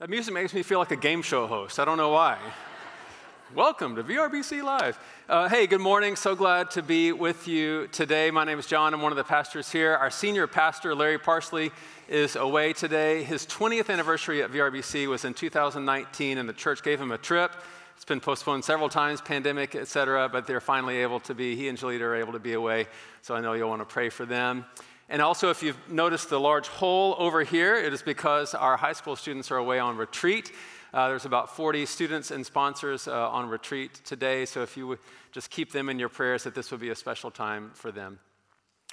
That 0.00 0.08
music 0.08 0.32
makes 0.32 0.54
me 0.54 0.62
feel 0.62 0.78
like 0.78 0.92
a 0.92 0.96
game 0.96 1.20
show 1.20 1.46
host. 1.46 1.78
I 1.78 1.84
don't 1.84 1.98
know 1.98 2.08
why. 2.08 2.38
Welcome 3.54 3.96
to 3.96 4.02
VRBC 4.02 4.62
Live. 4.62 4.98
Uh, 5.28 5.46
hey, 5.46 5.66
good 5.66 5.82
morning. 5.82 6.16
So 6.16 6.34
glad 6.34 6.70
to 6.70 6.82
be 6.82 7.12
with 7.12 7.46
you 7.46 7.86
today. 7.88 8.30
My 8.30 8.44
name 8.44 8.58
is 8.58 8.64
John. 8.64 8.94
I'm 8.94 9.02
one 9.02 9.12
of 9.12 9.18
the 9.18 9.24
pastors 9.24 9.70
here. 9.70 9.94
Our 9.94 10.08
senior 10.08 10.46
pastor, 10.46 10.94
Larry 10.94 11.18
Parsley, 11.18 11.70
is 12.08 12.34
away 12.34 12.72
today. 12.72 13.24
His 13.24 13.44
20th 13.44 13.90
anniversary 13.90 14.42
at 14.42 14.50
VRBC 14.50 15.06
was 15.06 15.26
in 15.26 15.34
2019, 15.34 16.38
and 16.38 16.48
the 16.48 16.54
church 16.54 16.82
gave 16.82 16.98
him 16.98 17.12
a 17.12 17.18
trip. 17.18 17.52
It's 17.94 18.06
been 18.06 18.20
postponed 18.20 18.64
several 18.64 18.88
times, 18.88 19.20
pandemic, 19.20 19.74
et 19.74 19.86
cetera, 19.86 20.30
but 20.30 20.46
they're 20.46 20.62
finally 20.62 20.96
able 20.96 21.20
to 21.20 21.34
be, 21.34 21.56
he 21.56 21.68
and 21.68 21.76
Jalita 21.76 22.00
are 22.00 22.14
able 22.14 22.32
to 22.32 22.38
be 22.38 22.54
away. 22.54 22.86
So 23.20 23.34
I 23.34 23.42
know 23.42 23.52
you'll 23.52 23.68
want 23.68 23.82
to 23.82 23.84
pray 23.84 24.08
for 24.08 24.24
them. 24.24 24.64
And 25.10 25.20
also, 25.20 25.50
if 25.50 25.60
you've 25.60 25.90
noticed 25.90 26.30
the 26.30 26.38
large 26.38 26.68
hole 26.68 27.16
over 27.18 27.42
here, 27.42 27.74
it 27.74 27.92
is 27.92 28.00
because 28.00 28.54
our 28.54 28.76
high 28.76 28.92
school 28.92 29.16
students 29.16 29.50
are 29.50 29.56
away 29.56 29.80
on 29.80 29.96
retreat. 29.96 30.52
Uh, 30.94 31.08
there's 31.08 31.24
about 31.24 31.56
40 31.56 31.84
students 31.84 32.30
and 32.30 32.46
sponsors 32.46 33.08
uh, 33.08 33.28
on 33.28 33.48
retreat 33.48 34.00
today, 34.04 34.44
so 34.44 34.62
if 34.62 34.76
you 34.76 34.86
would 34.86 35.00
just 35.32 35.50
keep 35.50 35.72
them 35.72 35.88
in 35.88 35.98
your 35.98 36.08
prayers, 36.08 36.44
that 36.44 36.54
this 36.54 36.70
would 36.70 36.78
be 36.78 36.90
a 36.90 36.94
special 36.94 37.28
time 37.28 37.72
for 37.74 37.90
them. 37.90 38.20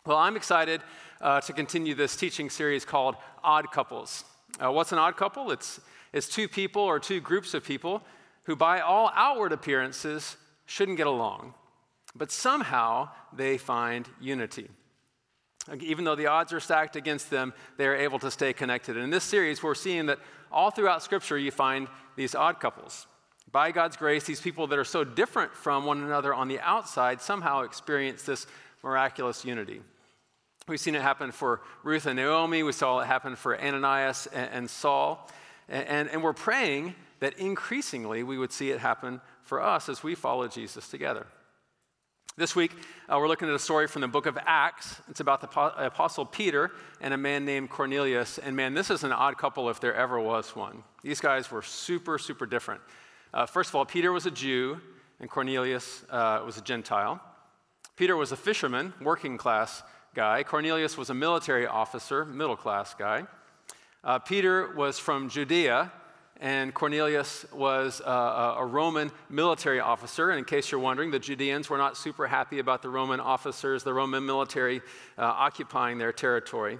Well, 0.08 0.17
I'm 0.17 0.35
excited 0.35 0.81
uh, 1.22 1.39
to 1.41 1.53
continue 1.53 1.94
this 1.94 2.16
teaching 2.16 2.49
series 2.49 2.84
called 2.84 3.16
Odd 3.44 3.72
Couples. 3.72 4.25
Uh, 4.59 4.72
what's 4.72 4.91
an 4.91 4.97
odd 4.97 5.17
couple? 5.17 5.52
It's, 5.52 5.80
it's 6.13 6.27
two 6.27 6.47
people 6.47 6.81
or 6.81 6.99
two 6.99 7.22
groups 7.22 7.53
of 7.53 7.63
people 7.63 8.02
who, 8.45 8.55
by 8.55 8.80
all 8.80 9.11
outward 9.13 9.52
appearances, 9.52 10.38
shouldn't 10.66 10.97
get 10.97 11.05
along, 11.05 11.53
but 12.16 12.31
somehow 12.31 13.09
they 13.34 13.59
find 13.59 14.09
unity. 14.20 14.67
Even 15.81 16.05
though 16.05 16.16
the 16.16 16.27
odds 16.27 16.53
are 16.53 16.59
stacked 16.59 16.95
against 16.95 17.30
them, 17.30 17.53
they 17.77 17.85
are 17.88 17.95
able 17.95 18.20
to 18.20 18.31
stay 18.31 18.53
connected. 18.53 18.95
And 18.95 19.03
in 19.03 19.09
this 19.09 19.23
series, 19.23 19.62
we're 19.62 19.75
seeing 19.75 20.05
that 20.08 20.20
all 20.52 20.71
throughout 20.71 21.03
Scripture, 21.03 21.38
you 21.38 21.52
find 21.52 21.88
these 22.16 22.35
odd 22.35 22.59
couples. 22.59 23.05
By 23.52 23.72
God's 23.72 23.98
grace, 23.98 24.23
these 24.23 24.41
people 24.41 24.67
that 24.67 24.80
are 24.80 24.86
so 24.86 25.03
different 25.03 25.53
from 25.53 25.86
one 25.86 26.03
another 26.03 26.33
on 26.33 26.47
the 26.47 26.59
outside 26.59 27.22
somehow 27.22 27.61
experience 27.61 28.23
this 28.23 28.47
miraculous 28.83 29.45
unity. 29.45 29.81
We've 30.67 30.80
seen 30.80 30.95
it 30.95 31.02
happen 31.02 31.31
for 31.31 31.61
Ruth 31.84 32.06
and 32.06 32.17
Naomi. 32.17 32.61
We 32.63 32.73
saw 32.73 33.00
it 33.00 33.06
happen 33.08 33.36
for 33.38 33.59
Ananias 33.59 34.28
and, 34.28 34.69
Saul. 34.69 35.30
And, 35.69 36.09
and 36.09 36.22
we're 36.22 36.34
praying 36.34 36.95
that 37.19 37.39
increasingly 37.39 38.23
we 38.23 38.38
would 38.38 38.52
see 38.52 38.72
it 38.72 38.80
happen 38.80 39.22
for 39.44 39.61
us 39.61 39.88
as 39.88 40.03
we 40.03 40.13
follow 40.13 40.47
Jesus 40.47 40.89
together. 40.89 41.25
This 42.39 42.55
week, 42.55 42.71
uh, 43.09 43.17
we're 43.17 43.27
looking 43.27 43.49
at 43.49 43.55
a 43.55 43.59
story 43.59 43.88
from 43.88 44.03
the 44.03 44.07
book 44.07 44.27
of 44.27 44.38
Acts. 44.45 45.02
It's 45.09 45.21
about 45.21 45.41
the 45.41 45.47
Apostle 45.83 46.23
Peter 46.23 46.69
and 47.02 47.11
a 47.11 47.17
man 47.17 47.45
named 47.45 47.71
Cornelius. 47.71 48.38
And 48.38 48.55
man, 48.55 48.75
this 48.75 48.91
is 48.91 49.03
an 49.03 49.11
odd 49.11 49.39
couple 49.39 49.71
if 49.71 49.79
there 49.79 49.95
ever 49.95 50.19
was 50.19 50.55
one. 50.55 50.83
These 51.02 51.19
guys 51.19 51.49
were 51.49 51.63
super, 51.63 52.19
super 52.19 52.45
different. 52.45 52.81
Uh, 53.33 53.47
first 53.47 53.71
of 53.71 53.75
all, 53.75 53.88
Peter 53.88 54.11
was 54.11 54.27
a 54.27 54.29
Jew, 54.31 54.79
and 55.19 55.27
Cornelius 55.27 56.03
uh, 56.11 56.44
was 56.45 56.59
a 56.59 56.61
Gentile. 56.61 57.19
Peter 57.95 58.16
was 58.16 58.31
a 58.31 58.38
fisherman, 58.38 58.94
working 59.01 59.35
class 59.35 59.81
guy. 60.13 60.44
Cornelius 60.44 60.95
was 60.95 61.09
a 61.09 61.16
military 61.16 61.66
officer, 61.66 62.23
middle 62.23 62.55
class 62.55 62.94
guy. 62.94 63.23
Uh, 64.03 64.19
Peter 64.19 64.75
was 64.75 64.99
from 64.99 65.27
Judea, 65.27 65.91
and 66.39 66.73
Cornelius 66.73 67.45
was 67.52 67.99
a, 68.05 68.55
a, 68.59 68.66
Roman 68.66 69.11
military 69.30 69.80
officer. 69.80 70.30
And 70.30 70.39
in 70.39 70.45
case 70.45 70.71
you're 70.71 70.79
wondering, 70.79 71.09
the 71.09 71.19
Judeans 71.19 71.69
were 71.69 71.77
not 71.77 71.97
super 71.97 72.27
happy 72.27 72.59
about 72.59 72.81
the 72.81 72.89
Roman 72.89 73.19
officers, 73.19 73.83
the 73.83 73.94
Roman 73.94 74.25
military 74.25 74.81
uh, 75.17 75.23
occupying 75.23 75.97
their 75.97 76.13
territory. 76.13 76.77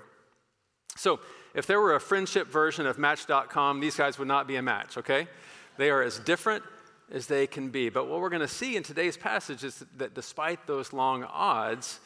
So, 0.95 1.19
if 1.53 1.66
there 1.66 1.81
were 1.81 1.95
a 1.95 1.99
friendship 1.99 2.47
version 2.47 2.86
of 2.86 2.99
Match.com, 2.99 3.80
these 3.80 3.95
guys 3.95 4.19
would 4.19 4.27
not 4.27 4.47
be 4.47 4.58
a 4.58 4.61
match, 4.61 4.95
okay? 4.97 5.27
They 5.77 5.89
are 5.89 6.03
as 6.03 6.19
different 6.19 6.64
as 7.11 7.25
they 7.25 7.47
can 7.47 7.69
be. 7.69 7.89
But 7.89 8.08
what 8.08 8.19
we're 8.19 8.30
going 8.30 8.42
to 8.42 8.47
see 8.47 8.75
in 8.75 8.83
today's 8.83 9.17
passage 9.17 9.64
is 9.64 9.83
that 9.95 10.14
despite 10.14 10.67
those 10.67 10.94
long 10.94 11.23
odds, 11.23 11.99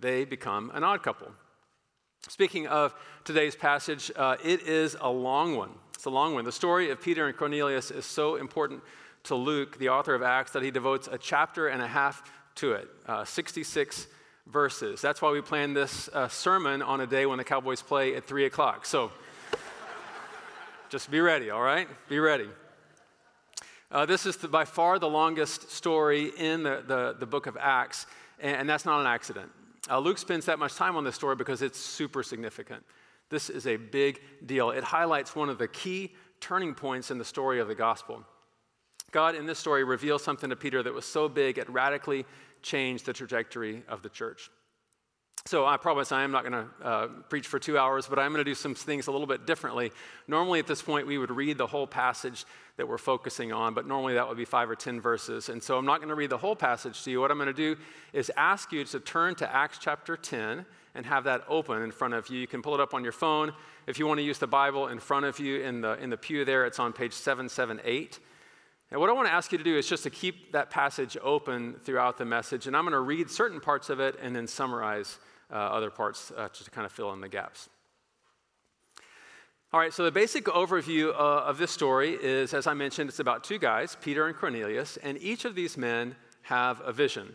they 0.00 0.24
become 0.24 0.72
an 0.74 0.82
odd 0.82 1.04
couple. 1.04 1.28
Speaking 2.28 2.66
of 2.66 2.92
today's 3.24 3.54
passage, 3.54 4.10
uh, 4.16 4.36
it 4.42 4.62
is 4.62 4.96
a 5.00 5.08
long 5.08 5.56
one. 5.56 5.70
It's 5.96 6.04
a 6.04 6.10
long 6.10 6.34
one. 6.34 6.44
The 6.44 6.52
story 6.52 6.90
of 6.90 7.00
Peter 7.00 7.26
and 7.26 7.36
Cornelius 7.36 7.90
is 7.90 8.04
so 8.04 8.36
important 8.36 8.82
to 9.24 9.34
Luke, 9.34 9.78
the 9.78 9.88
author 9.88 10.14
of 10.14 10.22
Acts, 10.22 10.52
that 10.52 10.62
he 10.62 10.70
devotes 10.70 11.08
a 11.10 11.16
chapter 11.16 11.68
and 11.68 11.80
a 11.80 11.86
half 11.86 12.22
to 12.56 12.72
it 12.72 12.88
uh, 13.06 13.24
66 13.24 14.06
verses. 14.46 15.00
That's 15.00 15.22
why 15.22 15.30
we 15.32 15.40
planned 15.40 15.74
this 15.74 16.08
uh, 16.12 16.28
sermon 16.28 16.82
on 16.82 17.00
a 17.00 17.06
day 17.06 17.24
when 17.24 17.38
the 17.38 17.44
Cowboys 17.44 17.80
play 17.80 18.14
at 18.14 18.24
3 18.24 18.44
o'clock. 18.44 18.84
So 18.84 19.10
just 20.90 21.10
be 21.10 21.20
ready, 21.20 21.48
all 21.50 21.62
right? 21.62 21.88
Be 22.10 22.18
ready. 22.18 22.48
Uh, 23.90 24.04
this 24.04 24.26
is 24.26 24.36
the, 24.36 24.48
by 24.48 24.66
far 24.66 24.98
the 24.98 25.08
longest 25.08 25.70
story 25.70 26.30
in 26.36 26.62
the, 26.62 26.84
the, 26.86 27.16
the 27.18 27.26
book 27.26 27.46
of 27.46 27.56
Acts, 27.58 28.06
and, 28.38 28.56
and 28.56 28.68
that's 28.68 28.84
not 28.84 29.00
an 29.00 29.06
accident. 29.06 29.50
Uh, 29.88 29.98
Luke 29.98 30.18
spends 30.18 30.44
that 30.44 30.58
much 30.58 30.74
time 30.74 30.94
on 30.94 31.04
this 31.04 31.14
story 31.14 31.36
because 31.36 31.62
it's 31.62 31.78
super 31.78 32.22
significant. 32.22 32.84
This 33.28 33.50
is 33.50 33.66
a 33.66 33.76
big 33.76 34.20
deal. 34.44 34.70
It 34.70 34.84
highlights 34.84 35.34
one 35.34 35.48
of 35.48 35.58
the 35.58 35.68
key 35.68 36.14
turning 36.40 36.74
points 36.74 37.10
in 37.10 37.18
the 37.18 37.24
story 37.24 37.60
of 37.60 37.68
the 37.68 37.74
gospel. 37.74 38.22
God, 39.10 39.34
in 39.34 39.46
this 39.46 39.58
story, 39.58 39.84
reveals 39.84 40.22
something 40.22 40.50
to 40.50 40.56
Peter 40.56 40.82
that 40.82 40.92
was 40.92 41.04
so 41.04 41.28
big 41.28 41.58
it 41.58 41.68
radically 41.70 42.24
changed 42.62 43.06
the 43.06 43.12
trajectory 43.12 43.82
of 43.88 44.02
the 44.02 44.08
church. 44.08 44.50
So 45.46 45.64
I 45.64 45.76
promise 45.76 46.10
I 46.10 46.24
am 46.24 46.32
not 46.32 46.44
going 46.44 46.64
to 46.64 46.84
uh, 46.84 47.06
preach 47.28 47.46
for 47.46 47.60
two 47.60 47.78
hours, 47.78 48.08
but 48.08 48.18
I'm 48.18 48.32
going 48.32 48.44
to 48.44 48.50
do 48.50 48.54
some 48.54 48.74
things 48.74 49.06
a 49.06 49.12
little 49.12 49.28
bit 49.28 49.46
differently. 49.46 49.92
Normally, 50.26 50.58
at 50.58 50.66
this 50.66 50.82
point, 50.82 51.06
we 51.06 51.18
would 51.18 51.30
read 51.30 51.56
the 51.56 51.68
whole 51.68 51.86
passage 51.86 52.44
that 52.76 52.88
we're 52.88 52.98
focusing 52.98 53.52
on, 53.52 53.72
but 53.72 53.86
normally 53.86 54.14
that 54.14 54.26
would 54.26 54.36
be 54.36 54.44
five 54.44 54.68
or 54.68 54.74
ten 54.74 55.00
verses. 55.00 55.48
And 55.48 55.62
so 55.62 55.78
I'm 55.78 55.86
not 55.86 55.98
going 55.98 56.08
to 56.08 56.16
read 56.16 56.30
the 56.30 56.38
whole 56.38 56.56
passage 56.56 57.04
to 57.04 57.12
you. 57.12 57.20
What 57.20 57.30
I'm 57.30 57.38
going 57.38 57.46
to 57.46 57.52
do 57.52 57.76
is 58.12 58.30
ask 58.36 58.72
you 58.72 58.82
to 58.86 58.98
turn 58.98 59.36
to 59.36 59.54
Acts 59.54 59.78
chapter 59.80 60.16
10 60.16 60.66
and 60.96 61.06
have 61.06 61.24
that 61.24 61.44
open 61.48 61.82
in 61.82 61.92
front 61.92 62.14
of 62.14 62.28
you. 62.28 62.40
You 62.40 62.46
can 62.46 62.62
pull 62.62 62.74
it 62.74 62.80
up 62.80 62.94
on 62.94 63.04
your 63.04 63.12
phone. 63.12 63.52
If 63.86 63.98
you 63.98 64.06
want 64.06 64.18
to 64.18 64.24
use 64.24 64.38
the 64.38 64.46
Bible 64.46 64.88
in 64.88 64.98
front 64.98 65.26
of 65.26 65.38
you 65.38 65.60
in 65.60 65.82
the, 65.82 65.92
in 66.02 66.10
the 66.10 66.16
pew 66.16 66.44
there, 66.44 66.64
it's 66.64 66.80
on 66.80 66.92
page 66.92 67.12
778. 67.12 68.18
And 68.90 69.00
what 69.00 69.10
I 69.10 69.12
want 69.12 69.28
to 69.28 69.34
ask 69.34 69.52
you 69.52 69.58
to 69.58 69.64
do 69.64 69.76
is 69.76 69.86
just 69.86 70.04
to 70.04 70.10
keep 70.10 70.52
that 70.52 70.70
passage 70.70 71.16
open 71.22 71.74
throughout 71.84 72.18
the 72.18 72.24
message. 72.24 72.66
And 72.66 72.76
I'm 72.76 72.84
going 72.84 72.92
to 72.92 73.00
read 73.00 73.30
certain 73.30 73.60
parts 73.60 73.90
of 73.90 74.00
it 74.00 74.16
and 74.22 74.34
then 74.34 74.46
summarize 74.46 75.18
uh, 75.52 75.56
other 75.56 75.90
parts 75.90 76.32
uh, 76.36 76.48
just 76.48 76.64
to 76.64 76.70
kind 76.70 76.86
of 76.86 76.92
fill 76.92 77.12
in 77.12 77.20
the 77.20 77.28
gaps. 77.28 77.68
All 79.72 79.80
right, 79.80 79.92
so 79.92 80.04
the 80.04 80.12
basic 80.12 80.44
overview 80.44 81.10
uh, 81.10 81.44
of 81.44 81.58
this 81.58 81.72
story 81.72 82.12
is, 82.12 82.54
as 82.54 82.66
I 82.66 82.74
mentioned, 82.74 83.10
it's 83.10 83.18
about 83.18 83.44
two 83.44 83.58
guys, 83.58 83.96
Peter 84.00 84.26
and 84.26 84.36
Cornelius, 84.36 84.96
and 84.98 85.20
each 85.20 85.44
of 85.44 85.54
these 85.54 85.76
men 85.76 86.14
have 86.42 86.80
a 86.84 86.92
vision 86.92 87.34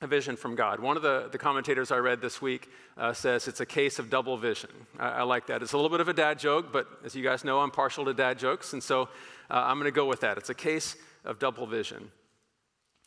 a 0.00 0.06
vision 0.06 0.36
from 0.36 0.54
God. 0.54 0.78
One 0.78 0.96
of 0.96 1.02
the, 1.02 1.28
the 1.30 1.38
commentators 1.38 1.90
I 1.90 1.96
read 1.96 2.20
this 2.20 2.40
week 2.40 2.70
uh, 2.96 3.12
says 3.12 3.48
it's 3.48 3.60
a 3.60 3.66
case 3.66 3.98
of 3.98 4.10
double 4.10 4.36
vision. 4.36 4.70
I, 4.98 5.08
I, 5.08 5.22
like 5.22 5.48
that. 5.48 5.60
It's 5.60 5.72
a 5.72 5.76
little 5.76 5.90
bit 5.90 6.00
of 6.00 6.08
a 6.08 6.12
dad 6.12 6.38
joke, 6.38 6.72
but 6.72 6.86
as 7.04 7.16
you 7.16 7.24
guys 7.24 7.44
know, 7.44 7.58
I'm 7.60 7.72
partial 7.72 8.04
to 8.04 8.14
dad 8.14 8.38
jokes, 8.38 8.72
and 8.72 8.82
so 8.82 9.02
uh, 9.02 9.06
I'm 9.50 9.76
going 9.76 9.86
to 9.86 9.90
go 9.90 10.06
with 10.06 10.20
that. 10.20 10.38
It's 10.38 10.50
a 10.50 10.54
case 10.54 10.96
of 11.24 11.40
double 11.40 11.66
vision. 11.66 12.12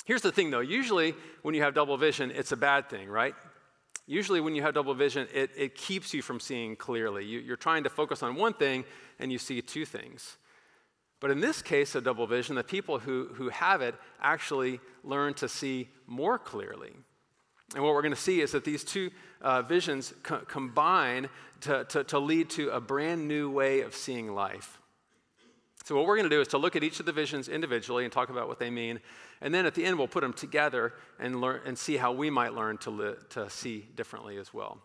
Here's 0.03 0.21
the 0.21 0.31
thing 0.31 0.51
though 0.51 0.59
usually 0.59 1.13
when 1.43 1.55
you 1.55 1.61
have 1.61 1.73
double 1.73 1.95
vision, 1.95 2.31
it's 2.31 2.51
a 2.51 2.57
bad 2.57 2.89
thing, 2.89 3.07
right? 3.07 3.35
Usually, 4.07 4.41
when 4.41 4.55
you 4.55 4.61
have 4.63 4.73
double 4.73 4.93
vision, 4.93 5.27
it, 5.33 5.51
it 5.55 5.75
keeps 5.75 6.13
you 6.13 6.21
from 6.21 6.39
seeing 6.39 6.75
clearly. 6.75 7.23
You, 7.23 7.39
you're 7.39 7.55
trying 7.55 7.83
to 7.83 7.89
focus 7.89 8.23
on 8.23 8.35
one 8.35 8.53
thing 8.53 8.83
and 9.19 9.31
you 9.31 9.37
see 9.37 9.61
two 9.61 9.85
things. 9.85 10.37
But 11.21 11.29
in 11.31 11.39
this 11.39 11.61
case 11.61 11.95
of 11.95 12.03
double 12.03 12.27
vision, 12.27 12.55
the 12.55 12.63
people 12.63 12.99
who, 12.99 13.29
who 13.35 13.49
have 13.49 13.81
it 13.81 13.95
actually 14.21 14.81
learn 15.03 15.35
to 15.35 15.47
see 15.47 15.87
more 16.07 16.37
clearly. 16.37 16.91
And 17.75 17.83
what 17.83 17.93
we're 17.93 18.01
going 18.01 18.13
to 18.13 18.19
see 18.19 18.41
is 18.41 18.51
that 18.51 18.65
these 18.65 18.83
two 18.83 19.11
uh, 19.39 19.61
visions 19.61 20.13
co- 20.23 20.39
combine 20.39 21.29
to, 21.61 21.85
to, 21.85 22.03
to 22.05 22.19
lead 22.19 22.49
to 22.51 22.69
a 22.71 22.81
brand 22.81 23.27
new 23.27 23.49
way 23.49 23.81
of 23.81 23.95
seeing 23.95 24.33
life. 24.33 24.79
So, 25.83 25.95
what 25.95 26.05
we're 26.05 26.15
going 26.15 26.29
to 26.29 26.35
do 26.35 26.41
is 26.41 26.47
to 26.49 26.57
look 26.57 26.75
at 26.75 26.83
each 26.83 26.99
of 26.99 27.05
the 27.05 27.11
visions 27.11 27.47
individually 27.47 28.03
and 28.03 28.11
talk 28.11 28.29
about 28.29 28.47
what 28.47 28.59
they 28.59 28.69
mean. 28.69 28.99
And 29.41 29.53
then 29.53 29.65
at 29.65 29.73
the 29.73 29.85
end, 29.85 29.97
we'll 29.97 30.07
put 30.07 30.21
them 30.21 30.33
together 30.33 30.93
and, 31.19 31.41
learn, 31.41 31.61
and 31.65 31.77
see 31.77 31.97
how 31.97 32.11
we 32.11 32.29
might 32.29 32.53
learn 32.53 32.77
to, 32.79 32.89
li- 32.89 33.15
to 33.29 33.49
see 33.49 33.87
differently 33.95 34.37
as 34.37 34.53
well. 34.53 34.79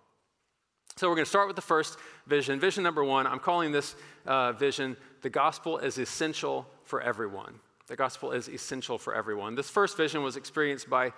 So, 0.99 1.11
we're 1.11 1.17
going 1.17 1.27
to 1.27 1.29
start 1.29 1.47
with 1.47 1.57
the 1.57 1.63
first 1.63 1.99
vision. 2.27 2.59
Vision 2.59 2.83
number 2.83 3.05
one, 3.05 3.27
I'm 3.27 3.39
calling 3.39 3.71
this 3.71 3.95
uh, 4.25 4.53
vision 4.53 4.97
the 5.21 5.29
gospel 5.29 5.77
is 5.77 5.99
essential 5.99 6.67
for 6.85 7.03
everyone. 7.03 7.61
The 7.87 7.97
gospel 7.97 8.33
is 8.33 8.49
essential 8.49 8.97
for 8.97 9.15
everyone. 9.15 9.57
This 9.57 9.69
first 9.69 9.99
vision 9.99 10.23
was 10.23 10.37
experienced 10.37 10.89
by 10.89 11.13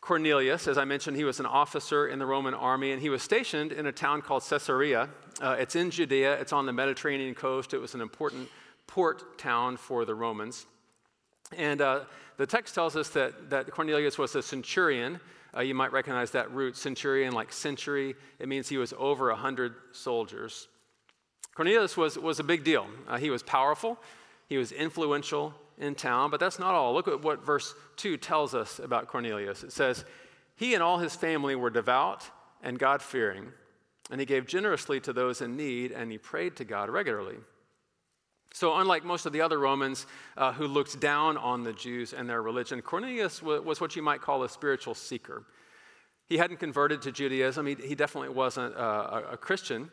Cornelius. 0.00 0.68
As 0.68 0.78
I 0.78 0.84
mentioned, 0.84 1.16
he 1.16 1.24
was 1.24 1.40
an 1.40 1.46
officer 1.46 2.06
in 2.06 2.20
the 2.20 2.26
Roman 2.26 2.54
army, 2.54 2.92
and 2.92 3.02
he 3.02 3.08
was 3.08 3.20
stationed 3.20 3.72
in 3.72 3.86
a 3.86 3.92
town 3.92 4.22
called 4.22 4.44
Caesarea. 4.48 5.08
Uh, 5.42 5.56
it's 5.58 5.74
in 5.74 5.90
Judea, 5.90 6.34
it's 6.34 6.52
on 6.52 6.64
the 6.64 6.72
Mediterranean 6.72 7.34
coast. 7.34 7.74
It 7.74 7.78
was 7.78 7.96
an 7.96 8.00
important 8.00 8.48
port 8.86 9.38
town 9.38 9.76
for 9.76 10.04
the 10.04 10.14
Romans. 10.14 10.66
And 11.56 11.80
uh, 11.80 12.02
the 12.36 12.46
text 12.46 12.76
tells 12.76 12.94
us 12.94 13.08
that, 13.08 13.50
that 13.50 13.72
Cornelius 13.72 14.18
was 14.18 14.36
a 14.36 14.42
centurion. 14.42 15.18
Uh, 15.56 15.60
you 15.60 15.74
might 15.74 15.92
recognize 15.92 16.30
that 16.32 16.50
root, 16.52 16.76
centurion, 16.76 17.32
like 17.32 17.52
century. 17.52 18.14
It 18.38 18.48
means 18.48 18.68
he 18.68 18.78
was 18.78 18.94
over 18.96 19.28
100 19.28 19.74
soldiers. 19.92 20.68
Cornelius 21.54 21.96
was, 21.96 22.18
was 22.18 22.38
a 22.38 22.44
big 22.44 22.64
deal. 22.64 22.86
Uh, 23.08 23.18
he 23.18 23.30
was 23.30 23.42
powerful, 23.42 23.98
he 24.48 24.56
was 24.56 24.72
influential 24.72 25.54
in 25.78 25.94
town, 25.94 26.30
but 26.30 26.40
that's 26.40 26.58
not 26.58 26.74
all. 26.74 26.92
Look 26.94 27.08
at 27.08 27.22
what 27.22 27.44
verse 27.44 27.74
2 27.96 28.16
tells 28.16 28.54
us 28.54 28.78
about 28.78 29.08
Cornelius. 29.08 29.64
It 29.64 29.72
says, 29.72 30.04
He 30.56 30.74
and 30.74 30.82
all 30.82 30.98
his 30.98 31.16
family 31.16 31.56
were 31.56 31.70
devout 31.70 32.30
and 32.62 32.78
God 32.78 33.02
fearing, 33.02 33.52
and 34.10 34.20
he 34.20 34.26
gave 34.26 34.46
generously 34.46 35.00
to 35.00 35.12
those 35.12 35.40
in 35.40 35.56
need, 35.56 35.92
and 35.92 36.10
he 36.12 36.18
prayed 36.18 36.56
to 36.56 36.64
God 36.64 36.90
regularly. 36.90 37.36
So, 38.52 38.76
unlike 38.76 39.04
most 39.04 39.26
of 39.26 39.32
the 39.32 39.40
other 39.40 39.58
Romans 39.58 40.06
uh, 40.36 40.52
who 40.52 40.66
looked 40.66 40.98
down 41.00 41.36
on 41.36 41.62
the 41.62 41.72
Jews 41.72 42.12
and 42.12 42.28
their 42.28 42.42
religion, 42.42 42.82
Cornelius 42.82 43.42
was 43.42 43.80
what 43.80 43.94
you 43.94 44.02
might 44.02 44.20
call 44.20 44.42
a 44.42 44.48
spiritual 44.48 44.94
seeker. 44.94 45.44
He 46.26 46.36
hadn't 46.36 46.58
converted 46.58 47.02
to 47.02 47.12
Judaism, 47.12 47.66
he, 47.66 47.74
he 47.74 47.94
definitely 47.94 48.30
wasn't 48.30 48.74
a, 48.74 49.32
a 49.32 49.36
Christian, 49.36 49.90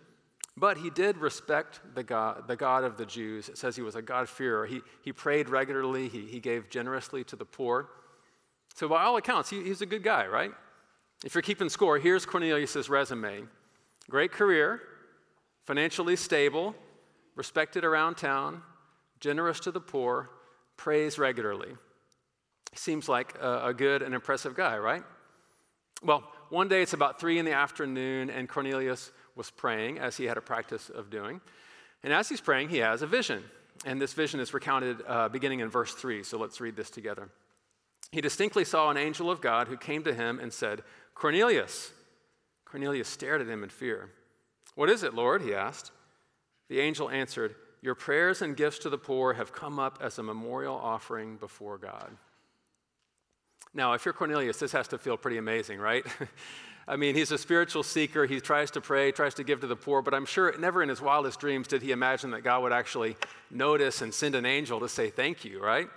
but 0.55 0.77
he 0.77 0.89
did 0.89 1.17
respect 1.17 1.81
the 1.93 2.03
God, 2.03 2.47
the 2.47 2.55
God 2.55 2.83
of 2.83 2.97
the 2.97 3.05
Jews. 3.05 3.47
It 3.47 3.57
says 3.57 3.75
he 3.75 3.83
was 3.83 3.95
a 3.95 4.01
God-fearer. 4.01 4.65
He, 4.65 4.81
he 5.03 5.13
prayed 5.13 5.49
regularly, 5.49 6.07
he, 6.07 6.21
he 6.21 6.39
gave 6.39 6.69
generously 6.69 7.23
to 7.25 7.35
the 7.35 7.45
poor. 7.45 7.89
So, 8.73 8.87
by 8.87 9.03
all 9.03 9.17
accounts, 9.17 9.49
he, 9.51 9.63
he's 9.63 9.81
a 9.81 9.85
good 9.85 10.03
guy, 10.03 10.25
right? 10.25 10.51
If 11.23 11.35
you're 11.35 11.41
keeping 11.43 11.69
score, 11.69 11.97
here's 11.97 12.25
Cornelius' 12.25 12.89
resume 12.89 13.47
great 14.09 14.31
career, 14.31 14.81
financially 15.65 16.15
stable, 16.15 16.73
respected 17.37 17.85
around 17.85 18.15
town, 18.15 18.61
generous 19.21 19.61
to 19.61 19.71
the 19.71 19.79
poor, 19.79 20.29
prays 20.75 21.17
regularly. 21.17 21.69
Seems 22.73 23.07
like 23.07 23.35
a, 23.39 23.67
a 23.67 23.73
good 23.73 24.01
and 24.01 24.13
impressive 24.13 24.55
guy, 24.55 24.77
right? 24.77 25.03
Well, 26.03 26.23
one 26.49 26.67
day 26.67 26.81
it's 26.81 26.93
about 26.93 27.19
three 27.19 27.39
in 27.39 27.45
the 27.45 27.53
afternoon, 27.53 28.29
and 28.29 28.49
Cornelius 28.49 29.11
was 29.35 29.49
praying, 29.51 29.99
as 29.99 30.17
he 30.17 30.25
had 30.25 30.37
a 30.37 30.41
practice 30.41 30.89
of 30.89 31.09
doing. 31.09 31.39
And 32.03 32.11
as 32.11 32.27
he's 32.27 32.41
praying, 32.41 32.69
he 32.69 32.77
has 32.77 33.01
a 33.01 33.07
vision. 33.07 33.43
And 33.85 34.01
this 34.01 34.13
vision 34.13 34.39
is 34.39 34.53
recounted 34.53 35.01
uh, 35.07 35.29
beginning 35.29 35.59
in 35.59 35.69
verse 35.69 35.93
3. 35.93 36.23
So 36.23 36.37
let's 36.37 36.59
read 36.59 36.75
this 36.75 36.89
together. 36.89 37.29
He 38.11 38.21
distinctly 38.21 38.65
saw 38.65 38.89
an 38.89 38.97
angel 38.97 39.29
of 39.29 39.41
God 39.41 39.67
who 39.67 39.77
came 39.77 40.03
to 40.03 40.13
him 40.13 40.39
and 40.39 40.51
said, 40.51 40.83
Cornelius. 41.13 41.91
Cornelius 42.65 43.07
stared 43.07 43.41
at 43.41 43.47
him 43.47 43.63
in 43.63 43.69
fear. 43.69 44.09
What 44.75 44.89
is 44.89 45.03
it, 45.03 45.13
Lord? 45.13 45.41
he 45.41 45.53
asked. 45.53 45.91
The 46.69 46.79
angel 46.79 47.09
answered, 47.09 47.55
Your 47.81 47.95
prayers 47.95 48.41
and 48.41 48.55
gifts 48.55 48.79
to 48.79 48.89
the 48.89 48.97
poor 48.97 49.33
have 49.33 49.53
come 49.53 49.79
up 49.79 49.99
as 50.01 50.17
a 50.17 50.23
memorial 50.23 50.75
offering 50.75 51.37
before 51.37 51.77
God. 51.77 52.15
Now, 53.73 53.93
if 53.93 54.05
you're 54.05 54.13
Cornelius, 54.13 54.57
this 54.57 54.71
has 54.71 54.87
to 54.89 54.97
feel 54.97 55.17
pretty 55.17 55.37
amazing, 55.37 55.79
right? 55.79 56.05
I 56.87 56.95
mean, 56.95 57.15
he's 57.15 57.31
a 57.31 57.37
spiritual 57.37 57.83
seeker. 57.83 58.25
He 58.25 58.39
tries 58.39 58.71
to 58.71 58.81
pray, 58.81 59.11
tries 59.11 59.33
to 59.35 59.43
give 59.43 59.59
to 59.59 59.67
the 59.67 59.75
poor, 59.75 60.01
but 60.01 60.13
I'm 60.13 60.25
sure 60.25 60.57
never 60.57 60.81
in 60.81 60.87
his 60.87 61.01
wildest 61.01 61.39
dreams 61.39 61.67
did 61.67 61.81
he 61.81 61.91
imagine 61.91 62.31
that 62.31 62.41
God 62.41 62.63
would 62.63 62.71
actually 62.71 63.17
notice 63.51 64.01
and 64.01 64.13
send 64.13 64.35
an 64.35 64.45
angel 64.45 64.79
to 64.79 64.87
say 64.87 65.09
thank 65.09 65.43
you, 65.43 65.61
right? 65.61 65.89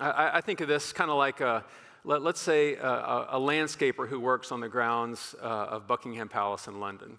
I, 0.00 0.38
I 0.38 0.40
think 0.40 0.62
of 0.62 0.68
this 0.68 0.92
kind 0.92 1.10
of 1.10 1.18
like 1.18 1.40
a, 1.40 1.64
let, 2.02 2.22
us 2.22 2.40
say 2.40 2.76
a, 2.76 3.26
a, 3.30 3.38
landscaper 3.38 4.08
who 4.08 4.18
works 4.18 4.50
on 4.50 4.60
the 4.60 4.68
grounds 4.68 5.34
uh, 5.40 5.44
of 5.44 5.86
Buckingham 5.86 6.28
Palace 6.28 6.66
in 6.66 6.80
London. 6.80 7.18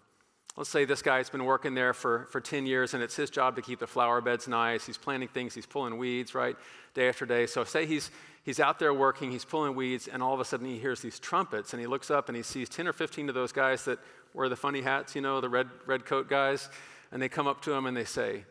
Let's 0.58 0.70
say 0.70 0.86
this 0.86 1.02
guy's 1.02 1.30
been 1.30 1.44
working 1.44 1.74
there 1.74 1.94
for, 1.94 2.28
for 2.32 2.40
10 2.40 2.66
years 2.66 2.94
and 2.94 3.04
it's 3.04 3.16
his 3.16 3.30
job 3.30 3.58
to 3.58 3.62
keep 3.62 3.80
the 3.80 3.88
flower 3.88 4.22
beds 4.22 4.48
nice. 4.48 4.86
He's 4.86 4.98
planting 4.98 5.28
things, 5.28 5.54
he's 5.54 5.66
pulling 5.66 5.98
weeds, 5.98 6.34
right, 6.34 6.56
day 6.94 7.10
after 7.10 7.26
day. 7.26 7.46
So, 7.46 7.66
say 7.66 7.86
he's, 7.86 8.10
he's 8.44 8.62
out 8.62 8.80
there 8.80 8.94
working, 8.94 9.32
he's 9.32 9.44
pulling 9.44 9.76
weeds, 9.76 10.08
and 10.08 10.24
all 10.24 10.34
of 10.34 10.40
a 10.40 10.46
sudden 10.46 10.66
he 10.66 10.80
hears 10.80 11.02
these 11.02 11.20
trumpets 11.20 11.74
and 11.74 11.82
he 11.82 11.88
looks 11.88 12.10
up 12.10 12.30
and 12.30 12.38
he 12.38 12.44
sees 12.44 12.70
10 12.70 12.88
or 12.88 12.94
15 12.94 13.28
of 13.28 13.36
those 13.36 13.52
guys 13.52 13.84
that 13.86 14.00
wear 14.34 14.48
the 14.48 14.56
funny 14.56 14.82
hats, 14.82 15.14
you 15.14 15.22
know, 15.22 15.42
the 15.42 15.50
red, 15.50 15.68
red 15.86 16.06
coat 16.06 16.30
guys. 16.30 16.70
And 17.12 17.22
they 17.22 17.30
come 17.30 17.48
up 17.48 17.62
to 17.62 17.74
him 17.74 17.86
and 17.86 17.96
they 17.96 18.06
say, 18.06 18.46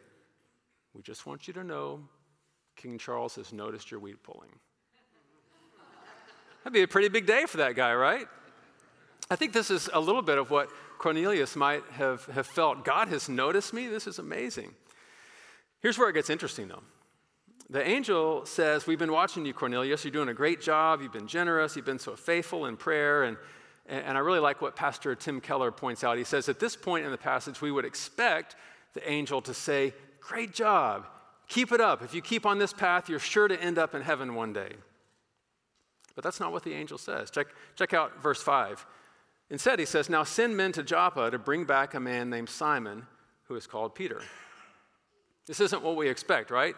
We 0.94 1.02
just 1.02 1.26
want 1.26 1.48
you 1.48 1.54
to 1.54 1.64
know 1.64 2.00
King 2.76 2.98
Charles 2.98 3.34
has 3.36 3.52
noticed 3.52 3.90
your 3.90 4.00
weed 4.00 4.22
pulling. 4.22 4.50
That'd 6.62 6.74
be 6.74 6.82
a 6.82 6.88
pretty 6.88 7.08
big 7.08 7.26
day 7.26 7.44
for 7.46 7.58
that 7.58 7.76
guy, 7.76 7.94
right? 7.94 8.26
I 9.30 9.36
think 9.36 9.52
this 9.52 9.70
is 9.70 9.88
a 9.92 10.00
little 10.00 10.22
bit 10.22 10.38
of 10.38 10.50
what 10.50 10.70
Cornelius 11.04 11.54
might 11.54 11.82
have, 11.98 12.24
have 12.32 12.46
felt. 12.46 12.82
God 12.82 13.08
has 13.08 13.28
noticed 13.28 13.74
me. 13.74 13.88
This 13.88 14.06
is 14.06 14.18
amazing. 14.18 14.74
Here's 15.80 15.98
where 15.98 16.08
it 16.08 16.14
gets 16.14 16.30
interesting, 16.30 16.66
though. 16.66 16.82
The 17.68 17.86
angel 17.86 18.46
says, 18.46 18.86
We've 18.86 18.98
been 18.98 19.12
watching 19.12 19.44
you, 19.44 19.52
Cornelius. 19.52 20.02
You're 20.02 20.12
doing 20.12 20.30
a 20.30 20.34
great 20.34 20.62
job. 20.62 21.02
You've 21.02 21.12
been 21.12 21.26
generous. 21.26 21.76
You've 21.76 21.84
been 21.84 21.98
so 21.98 22.16
faithful 22.16 22.64
in 22.64 22.78
prayer. 22.78 23.24
And, 23.24 23.36
and 23.86 24.16
I 24.16 24.20
really 24.22 24.38
like 24.38 24.62
what 24.62 24.76
Pastor 24.76 25.14
Tim 25.14 25.42
Keller 25.42 25.70
points 25.70 26.02
out. 26.04 26.16
He 26.16 26.24
says, 26.24 26.48
At 26.48 26.58
this 26.58 26.74
point 26.74 27.04
in 27.04 27.10
the 27.10 27.18
passage, 27.18 27.60
we 27.60 27.70
would 27.70 27.84
expect 27.84 28.56
the 28.94 29.06
angel 29.06 29.42
to 29.42 29.52
say, 29.52 29.92
Great 30.20 30.54
job. 30.54 31.04
Keep 31.48 31.72
it 31.72 31.82
up. 31.82 32.00
If 32.02 32.14
you 32.14 32.22
keep 32.22 32.46
on 32.46 32.58
this 32.58 32.72
path, 32.72 33.10
you're 33.10 33.18
sure 33.18 33.46
to 33.46 33.62
end 33.62 33.76
up 33.76 33.94
in 33.94 34.00
heaven 34.00 34.34
one 34.34 34.54
day. 34.54 34.72
But 36.14 36.24
that's 36.24 36.40
not 36.40 36.50
what 36.50 36.62
the 36.62 36.72
angel 36.72 36.96
says. 36.96 37.30
Check, 37.30 37.48
check 37.76 37.92
out 37.92 38.22
verse 38.22 38.42
5. 38.42 38.86
Instead, 39.50 39.78
he 39.78 39.84
says, 39.84 40.08
Now 40.08 40.24
send 40.24 40.56
men 40.56 40.72
to 40.72 40.82
Joppa 40.82 41.30
to 41.30 41.38
bring 41.38 41.64
back 41.64 41.94
a 41.94 42.00
man 42.00 42.30
named 42.30 42.48
Simon, 42.48 43.06
who 43.44 43.56
is 43.56 43.66
called 43.66 43.94
Peter. 43.94 44.22
This 45.46 45.60
isn't 45.60 45.82
what 45.82 45.96
we 45.96 46.08
expect, 46.08 46.50
right? 46.50 46.74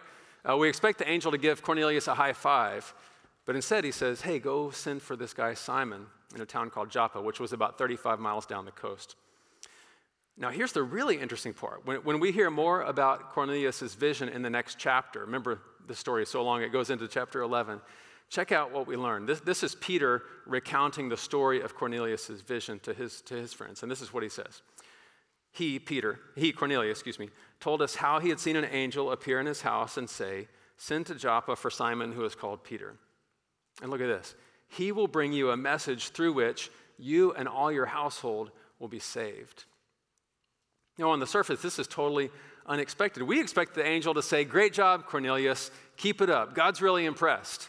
Uh, 0.49 0.57
we 0.57 0.69
expect 0.69 0.99
the 0.99 1.09
angel 1.09 1.31
to 1.33 1.39
give 1.39 1.63
Cornelius 1.63 2.09
a 2.09 2.15
high 2.15 2.33
five, 2.33 2.95
but 3.45 3.57
instead 3.57 3.85
he 3.85 3.93
says, 3.93 4.21
Hey, 4.21 4.39
go 4.39 4.71
send 4.71 5.03
for 5.03 5.17
this 5.17 5.33
guy 5.33 5.55
Simon 5.55 6.07
in 6.35 6.41
a 6.41 6.47
town 6.47 6.71
called 6.71 6.91
Joppa, 6.91 7.21
which 7.21 7.41
was 7.41 7.53
about 7.53 7.79
35 7.79 8.19
miles 8.19 8.47
down 8.47 8.65
the 8.65 8.73
coast. 8.73 9.17
Now, 10.37 10.51
here's 10.51 10.73
the 10.73 10.83
really 10.83 11.19
interesting 11.19 11.55
part. 11.55 11.87
When, 11.87 11.99
when 11.99 12.21
we 12.21 12.31
hear 12.31 12.51
more 12.51 12.83
about 12.83 13.33
Cornelius' 13.33 13.95
vision 13.95 14.29
in 14.29 14.43
the 14.43 14.51
next 14.51 14.79
chapter, 14.79 15.21
remember 15.21 15.61
the 15.87 15.95
story 15.95 16.25
is 16.25 16.29
so 16.29 16.43
long, 16.43 16.63
it 16.63 16.73
goes 16.73 16.91
into 16.91 17.09
chapter 17.09 17.41
11. 17.41 17.81
Check 18.29 18.53
out 18.53 18.73
what 18.73 18.87
we 18.87 18.97
learn. 18.97 19.27
This, 19.27 19.41
this 19.41 19.63
is 19.63 19.75
Peter 19.77 20.23
recounting 20.47 21.09
the 21.09 21.17
story 21.17 21.61
of 21.61 21.75
Cornelius' 21.75 22.29
vision 22.29 22.81
to 22.81 22.93
his, 22.93 23.21
to 23.23 23.35
his 23.35 23.53
friends. 23.53 23.83
And 23.83 23.91
this 23.91 24.01
is 24.01 24.13
what 24.13 24.23
he 24.23 24.29
says. 24.29 24.63
He, 25.53 25.79
Peter, 25.79 26.19
he, 26.35 26.53
Cornelius, 26.53 26.99
excuse 26.99 27.19
me, 27.19 27.31
told 27.61 27.81
us 27.81 27.95
how 27.95 28.19
he 28.19 28.29
had 28.29 28.41
seen 28.41 28.57
an 28.57 28.65
angel 28.65 29.13
appear 29.13 29.41
in 29.41 29.47
his 29.47 29.63
house 29.63 29.97
and 29.97 30.11
say, 30.11 30.49
Send 30.77 31.07
to 31.07 31.15
Joppa 31.15 31.57
for 31.57 31.71
Simon, 31.71 32.13
who 32.13 32.25
is 32.25 32.35
called 32.35 32.63
Peter. 32.63 32.97
And 33.81 33.91
look 33.91 34.03
at 34.03 34.09
this. 34.09 34.35
He 34.69 34.93
will 34.93 35.09
bring 35.09 35.33
you 35.33 35.51
a 35.51 35.57
message 35.57 36.11
through 36.11 36.35
which 36.35 36.71
you 36.99 37.33
and 37.33 37.49
all 37.49 37.73
your 37.73 37.87
household 37.87 38.51
will 38.79 38.89
be 38.89 38.99
saved. 38.99 39.65
Now, 40.99 41.11
on 41.11 41.21
the 41.21 41.27
surface, 41.27 41.63
this 41.63 41.79
is 41.79 41.87
totally 41.87 42.31
unexpected. 42.67 43.23
We 43.23 43.41
expect 43.41 43.75
the 43.75 43.87
angel 43.87 44.15
to 44.15 44.23
say, 44.23 44.45
Great 44.45 44.73
job, 44.73 45.07
Cornelius, 45.07 45.71
keep 45.97 46.21
it 46.21 46.29
up. 46.29 46.55
God's 46.55 46.83
really 46.83 47.07
impressed. 47.07 47.69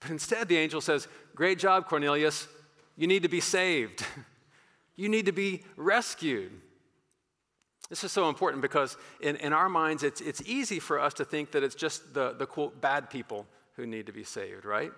But 0.00 0.10
instead, 0.10 0.48
the 0.48 0.56
angel 0.56 0.80
says, 0.80 1.08
Great 1.34 1.58
job, 1.58 1.86
Cornelius, 1.86 2.48
you 2.96 3.06
need 3.06 3.22
to 3.22 3.28
be 3.28 3.40
saved. 3.40 4.04
you 4.96 5.08
need 5.08 5.26
to 5.26 5.32
be 5.32 5.62
rescued. 5.76 6.52
This 7.88 8.04
is 8.04 8.12
so 8.12 8.28
important 8.28 8.60
because 8.60 8.96
in, 9.20 9.36
in 9.36 9.52
our 9.52 9.68
minds, 9.68 10.02
it's, 10.02 10.20
it's 10.20 10.42
easy 10.42 10.78
for 10.78 11.00
us 11.00 11.14
to 11.14 11.24
think 11.24 11.52
that 11.52 11.62
it's 11.62 11.74
just 11.74 12.12
the, 12.12 12.34
the 12.34 12.46
quote, 12.46 12.80
bad 12.80 13.08
people 13.08 13.46
who 13.76 13.86
need 13.86 14.06
to 14.06 14.12
be 14.12 14.24
saved, 14.24 14.64
right? 14.64 14.92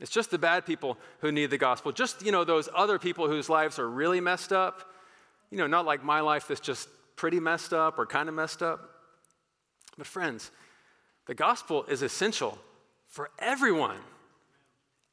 It's 0.00 0.10
just 0.10 0.30
the 0.30 0.38
bad 0.38 0.66
people 0.66 0.98
who 1.20 1.32
need 1.32 1.50
the 1.50 1.58
gospel. 1.58 1.92
Just, 1.92 2.24
you 2.24 2.30
know, 2.30 2.44
those 2.44 2.68
other 2.74 2.98
people 2.98 3.26
whose 3.26 3.48
lives 3.48 3.78
are 3.78 3.88
really 3.88 4.20
messed 4.20 4.52
up 4.52 4.94
you 5.54 5.58
know, 5.58 5.68
not 5.68 5.86
like 5.86 6.02
my 6.02 6.18
life 6.18 6.48
that's 6.48 6.60
just 6.60 6.88
pretty 7.14 7.38
messed 7.38 7.72
up 7.72 7.96
or 7.96 8.06
kind 8.06 8.28
of 8.28 8.34
messed 8.34 8.60
up. 8.60 8.90
But, 9.96 10.04
friends, 10.04 10.50
the 11.26 11.34
gospel 11.34 11.84
is 11.84 12.02
essential 12.02 12.58
for 13.06 13.30
everyone. 13.38 13.98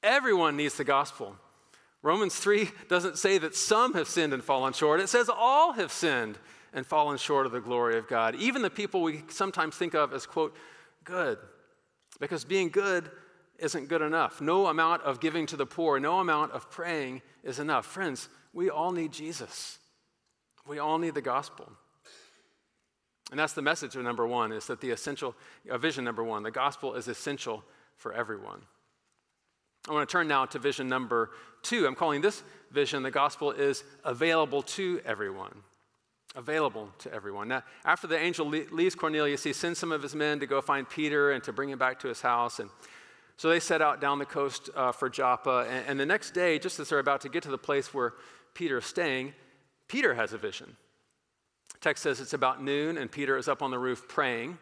Everyone 0.04 0.58
needs 0.58 0.76
the 0.76 0.84
gospel. 0.84 1.36
Romans 2.02 2.36
3 2.36 2.70
doesn't 2.90 3.18
say 3.18 3.38
that 3.38 3.56
some 3.56 3.94
have 3.94 4.08
sinned 4.08 4.34
and 4.34 4.44
fallen 4.44 4.74
short, 4.74 5.00
it 5.00 5.10
says 5.10 5.30
all 5.30 5.74
have 5.74 5.92
sinned 5.92 6.38
and 6.74 6.86
fallen 6.86 7.18
short 7.18 7.46
of 7.46 7.52
the 7.52 7.60
glory 7.60 7.98
of 7.98 8.08
God. 8.08 8.36
Even 8.36 8.62
the 8.62 8.70
people 8.70 9.02
we 9.02 9.24
sometimes 9.30 9.76
think 9.76 9.94
of 9.94 10.14
as, 10.14 10.26
quote, 10.26 10.56
good. 11.04 11.38
Because 12.20 12.46
being 12.46 12.70
good 12.70 13.10
isn't 13.60 13.90
good 13.90 14.02
enough. 14.02 14.42
No 14.42 14.68
amount 14.68 15.04
of 15.04 15.20
giving 15.20 15.46
to 15.48 15.58
the 15.58 15.66
poor, 15.66 16.00
no 16.00 16.20
amount 16.20 16.54
of 16.54 16.72
praying 16.72 17.22
is 17.44 17.60
enough. 17.60 17.86
Friends, 17.86 18.30
we 18.54 18.70
all 18.70 18.92
need 18.92 19.12
Jesus. 19.12 19.80
We 20.68 20.80
all 20.80 20.98
need 20.98 21.14
the 21.14 21.22
gospel. 21.22 21.70
And 23.32 23.40
that's 23.40 23.54
the 23.54 23.62
message 23.62 23.96
of 23.96 24.04
number 24.04 24.28
one 24.28 24.52
is 24.52 24.68
that 24.68 24.82
the 24.82 24.90
essential, 24.90 25.36
uh, 25.70 25.78
vision 25.78 26.04
number 26.04 26.24
one, 26.24 26.44
the 26.44 26.52
gospel 26.52 26.96
is 26.96 27.08
essential 27.08 27.64
for 27.96 28.14
everyone. 28.14 28.62
I 29.90 29.94
want 29.94 30.08
to 30.08 30.12
turn 30.12 30.28
now 30.28 30.46
to 30.46 30.60
vision 30.60 30.88
number 30.88 31.32
two. 31.64 31.88
I'm 31.88 31.96
calling 31.96 32.22
this 32.22 32.44
vision 32.72 33.04
the 33.04 33.12
gospel 33.12 33.52
is 33.52 33.84
available 34.04 34.62
to 34.62 35.02
everyone. 35.06 35.64
Available 36.36 36.90
to 37.00 37.14
everyone. 37.14 37.48
Now, 37.50 37.64
after 37.84 38.08
the 38.08 38.18
angel 38.18 38.48
leaves 38.48 38.96
Cornelius, 38.96 39.44
he 39.44 39.54
sends 39.54 39.80
some 39.80 39.92
of 39.92 40.02
his 40.02 40.16
men 40.16 40.40
to 40.40 40.46
go 40.46 40.62
find 40.62 40.88
Peter 40.88 41.32
and 41.32 41.44
to 41.44 41.52
bring 41.52 41.70
him 41.70 41.80
back 41.80 42.00
to 42.00 42.08
his 42.08 42.22
house. 42.22 42.60
And 42.60 42.70
so 43.36 43.50
they 43.50 43.60
set 43.60 43.82
out 43.82 44.00
down 44.00 44.20
the 44.20 44.26
coast 44.26 44.70
uh, 44.76 44.92
for 44.92 45.10
Joppa. 45.10 45.68
And, 45.70 45.86
and 45.88 46.00
the 46.00 46.06
next 46.06 46.32
day, 46.32 46.58
just 46.58 46.80
as 46.80 46.90
they're 46.90 47.00
about 47.00 47.22
to 47.22 47.30
get 47.30 47.44
to 47.44 47.50
the 47.50 47.58
place 47.58 47.94
where 47.94 48.14
Peter 48.54 48.78
is 48.78 48.86
staying, 48.86 49.34
Peter 49.88 50.14
has 50.14 50.32
a 50.32 50.38
vision. 50.38 50.78
Text 51.82 52.04
says 52.04 52.22
it's 52.22 52.34
about 52.34 52.64
noon, 52.64 52.98
and 52.98 53.12
Peter 53.12 53.36
is 53.38 53.48
up 53.48 53.62
on 53.62 53.72
the 53.72 53.80
roof 53.80 54.08
praying. 54.08 54.58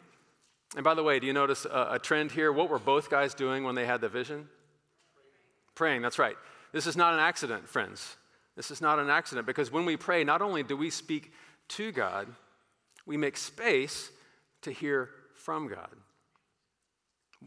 And 0.75 0.83
by 0.83 0.93
the 0.93 1.03
way, 1.03 1.19
do 1.19 1.27
you 1.27 1.33
notice 1.33 1.65
a, 1.65 1.89
a 1.91 1.99
trend 1.99 2.31
here? 2.31 2.51
What 2.51 2.69
were 2.69 2.79
both 2.79 3.09
guys 3.09 3.33
doing 3.33 3.63
when 3.63 3.75
they 3.75 3.85
had 3.85 4.01
the 4.01 4.09
vision? 4.09 4.47
Praying, 5.79 6.01
that's 6.01 6.19
right. 6.19 6.35
This 6.73 6.87
is 6.87 6.97
not 6.97 7.13
an 7.13 7.21
accident, 7.21 7.65
friends. 7.65 8.17
This 8.57 8.69
is 8.69 8.81
not 8.81 8.99
an 8.99 9.09
accident 9.09 9.47
because 9.47 9.71
when 9.71 9.85
we 9.85 9.95
pray, 9.95 10.25
not 10.25 10.41
only 10.41 10.61
do 10.61 10.75
we 10.75 10.89
speak 10.89 11.31
to 11.69 11.93
God, 11.93 12.27
we 13.05 13.15
make 13.15 13.37
space 13.37 14.11
to 14.63 14.73
hear 14.73 15.09
from 15.35 15.69
God. 15.69 15.87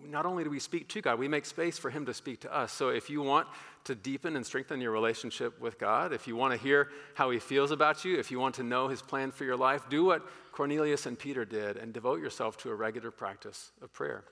Not 0.09 0.25
only 0.25 0.45
do 0.45 0.49
we 0.49 0.61
speak 0.61 0.89
to 0.89 1.03
God, 1.03 1.19
we 1.19 1.29
make 1.29 1.45
space 1.45 1.77
for 1.77 1.91
Him 1.91 2.07
to 2.07 2.15
speak 2.15 2.41
to 2.41 2.57
us. 2.57 2.73
So 2.73 2.89
if 2.89 3.11
you 3.11 3.21
want 3.21 3.49
to 3.85 3.95
deepen 3.95 4.35
and 4.35 4.47
strengthen 4.47 4.81
your 4.81 4.93
relationship 4.93 5.61
with 5.61 5.79
God, 5.79 6.15
if 6.15 6.27
you 6.27 6.35
want 6.35 6.55
to 6.55 6.59
hear 6.59 6.89
how 7.13 7.29
He 7.29 7.39
feels 7.39 7.71
about 7.71 8.03
you, 8.03 8.19
if 8.19 8.31
you 8.31 8.41
want 8.41 8.55
to 8.55 8.63
know 8.63 8.89
His 8.89 9.03
plan 9.03 9.31
for 9.31 9.45
your 9.45 9.59
life, 9.59 9.91
do 9.91 10.07
what 10.07 10.27
Cornelius 10.53 11.05
and 11.05 11.19
Peter 11.19 11.45
did 11.45 11.77
and 11.77 11.93
devote 11.93 12.23
yourself 12.23 12.57
to 12.63 12.71
a 12.71 12.75
regular 12.75 13.11
practice 13.11 13.73
of 13.83 13.93
prayer. 13.93 14.25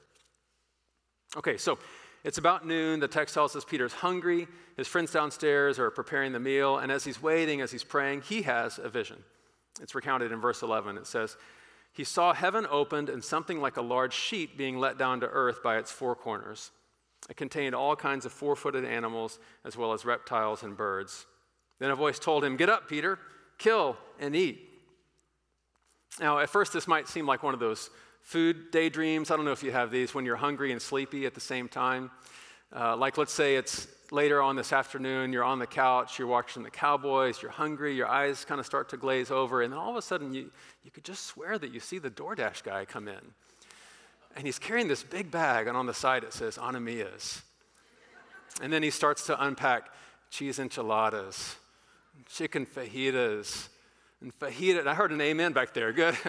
Okay, 1.37 1.59
so 1.59 1.79
it's 2.25 2.39
about 2.39 2.67
noon. 2.67 3.01
The 3.01 3.09
text 3.09 3.35
tells 3.35 3.57
us 3.57 3.65
Peter's 3.65 3.93
hungry. 3.93 4.47
His 4.77 4.87
friends 4.87 5.13
downstairs 5.13 5.79
are 5.79 5.91
preparing 5.91 6.33
the 6.33 6.41
meal. 6.41 6.79
And 6.79 6.93
as 6.93 7.05
he's 7.05 7.23
waiting, 7.23 7.61
as 7.61 7.73
he's 7.73 7.85
praying, 7.85 8.23
he 8.23 8.43
has 8.43 8.79
a 8.79 8.89
vision. 8.89 9.17
It's 9.81 9.95
recounted 9.95 10.33
in 10.33 10.41
verse 10.41 10.63
11. 10.63 10.99
It 10.99 11.07
says, 11.07 11.37
He 11.93 12.05
saw 12.05 12.35
heaven 12.35 12.67
opened 12.71 13.09
and 13.09 13.25
something 13.25 13.61
like 13.61 13.77
a 13.77 13.83
large 13.83 14.13
sheet 14.13 14.59
being 14.59 14.79
let 14.79 14.99
down 14.99 15.21
to 15.21 15.27
earth 15.27 15.63
by 15.63 15.79
its 15.79 15.91
four 15.91 16.15
corners. 16.15 16.71
It 17.29 17.37
contained 17.37 17.75
all 17.75 17.97
kinds 17.97 18.27
of 18.27 18.33
four 18.33 18.57
footed 18.57 18.85
animals, 18.85 19.39
as 19.65 19.77
well 19.77 19.93
as 19.93 20.05
reptiles 20.05 20.63
and 20.63 20.77
birds. 20.77 21.27
Then 21.79 21.91
a 21.91 21.97
voice 21.97 22.19
told 22.19 22.45
him, 22.45 22.57
Get 22.57 22.69
up, 22.69 22.89
Peter, 22.89 23.19
kill 23.59 23.97
and 24.19 24.37
eat. 24.37 24.67
Now, 26.19 26.39
at 26.39 26.51
first, 26.51 26.73
this 26.73 26.89
might 26.89 27.09
seem 27.09 27.27
like 27.27 27.43
one 27.43 27.55
of 27.55 27.61
those 27.61 27.91
food 28.23 28.71
daydreams. 28.71 29.31
I 29.31 29.37
don't 29.37 29.45
know 29.45 29.53
if 29.53 29.63
you 29.63 29.73
have 29.73 29.91
these 29.91 30.15
when 30.15 30.25
you're 30.25 30.37
hungry 30.37 30.73
and 30.73 30.81
sleepy 30.81 31.27
at 31.27 31.35
the 31.35 31.41
same 31.41 31.69
time. 31.69 32.11
Uh, 32.75 32.97
like, 32.97 33.19
let's 33.19 33.33
say 33.33 33.57
it's 33.57 33.89
later 34.13 34.43
on 34.43 34.57
this 34.57 34.73
afternoon, 34.73 35.33
you're 35.33 35.45
on 35.45 35.59
the 35.59 35.67
couch, 35.67 36.19
you're 36.19 36.29
watching 36.29 36.63
the 36.63 36.71
Cowboys, 36.71 37.43
you're 37.43 37.51
hungry, 37.51 37.95
your 37.95 38.09
eyes 38.09 38.45
kind 38.45 38.61
of 38.61 38.67
start 38.67 38.89
to 38.91 38.97
glaze 38.97 39.31
over, 39.31 39.63
and 39.63 39.73
then 39.73 39.79
all 39.79 39.91
of 39.91 39.97
a 39.97 40.03
sudden 40.03 40.35
you, 40.35 40.51
you 40.85 40.91
could 40.91 41.05
just 41.05 41.27
swear 41.27 41.59
that 41.59 41.73
you 41.73 41.81
see 41.81 41.99
the 41.99 42.11
DoorDash 42.11 42.63
guy 42.63 42.85
come 42.85 43.09
in. 43.09 43.21
And 44.37 44.47
he's 44.47 44.59
carrying 44.59 44.89
this 44.89 45.03
big 45.03 45.31
bag, 45.31 45.67
and 45.67 45.77
on 45.77 45.87
the 45.87 45.95
side 45.95 46.25
it 46.25 46.33
says 46.33 46.57
Anamias. 46.59 47.43
And 48.61 48.73
then 48.73 48.83
he 48.83 48.91
starts 48.91 49.27
to 49.27 49.45
unpack 49.45 49.91
cheese 50.31 50.59
enchiladas, 50.59 51.57
chicken 52.29 52.67
fajitas, 52.67 53.69
and 54.21 54.37
fajita. 54.39 54.87
I 54.87 54.95
heard 54.95 55.13
an 55.13 55.21
amen 55.21 55.53
back 55.53 55.73
there. 55.73 55.93
Good. 55.93 56.17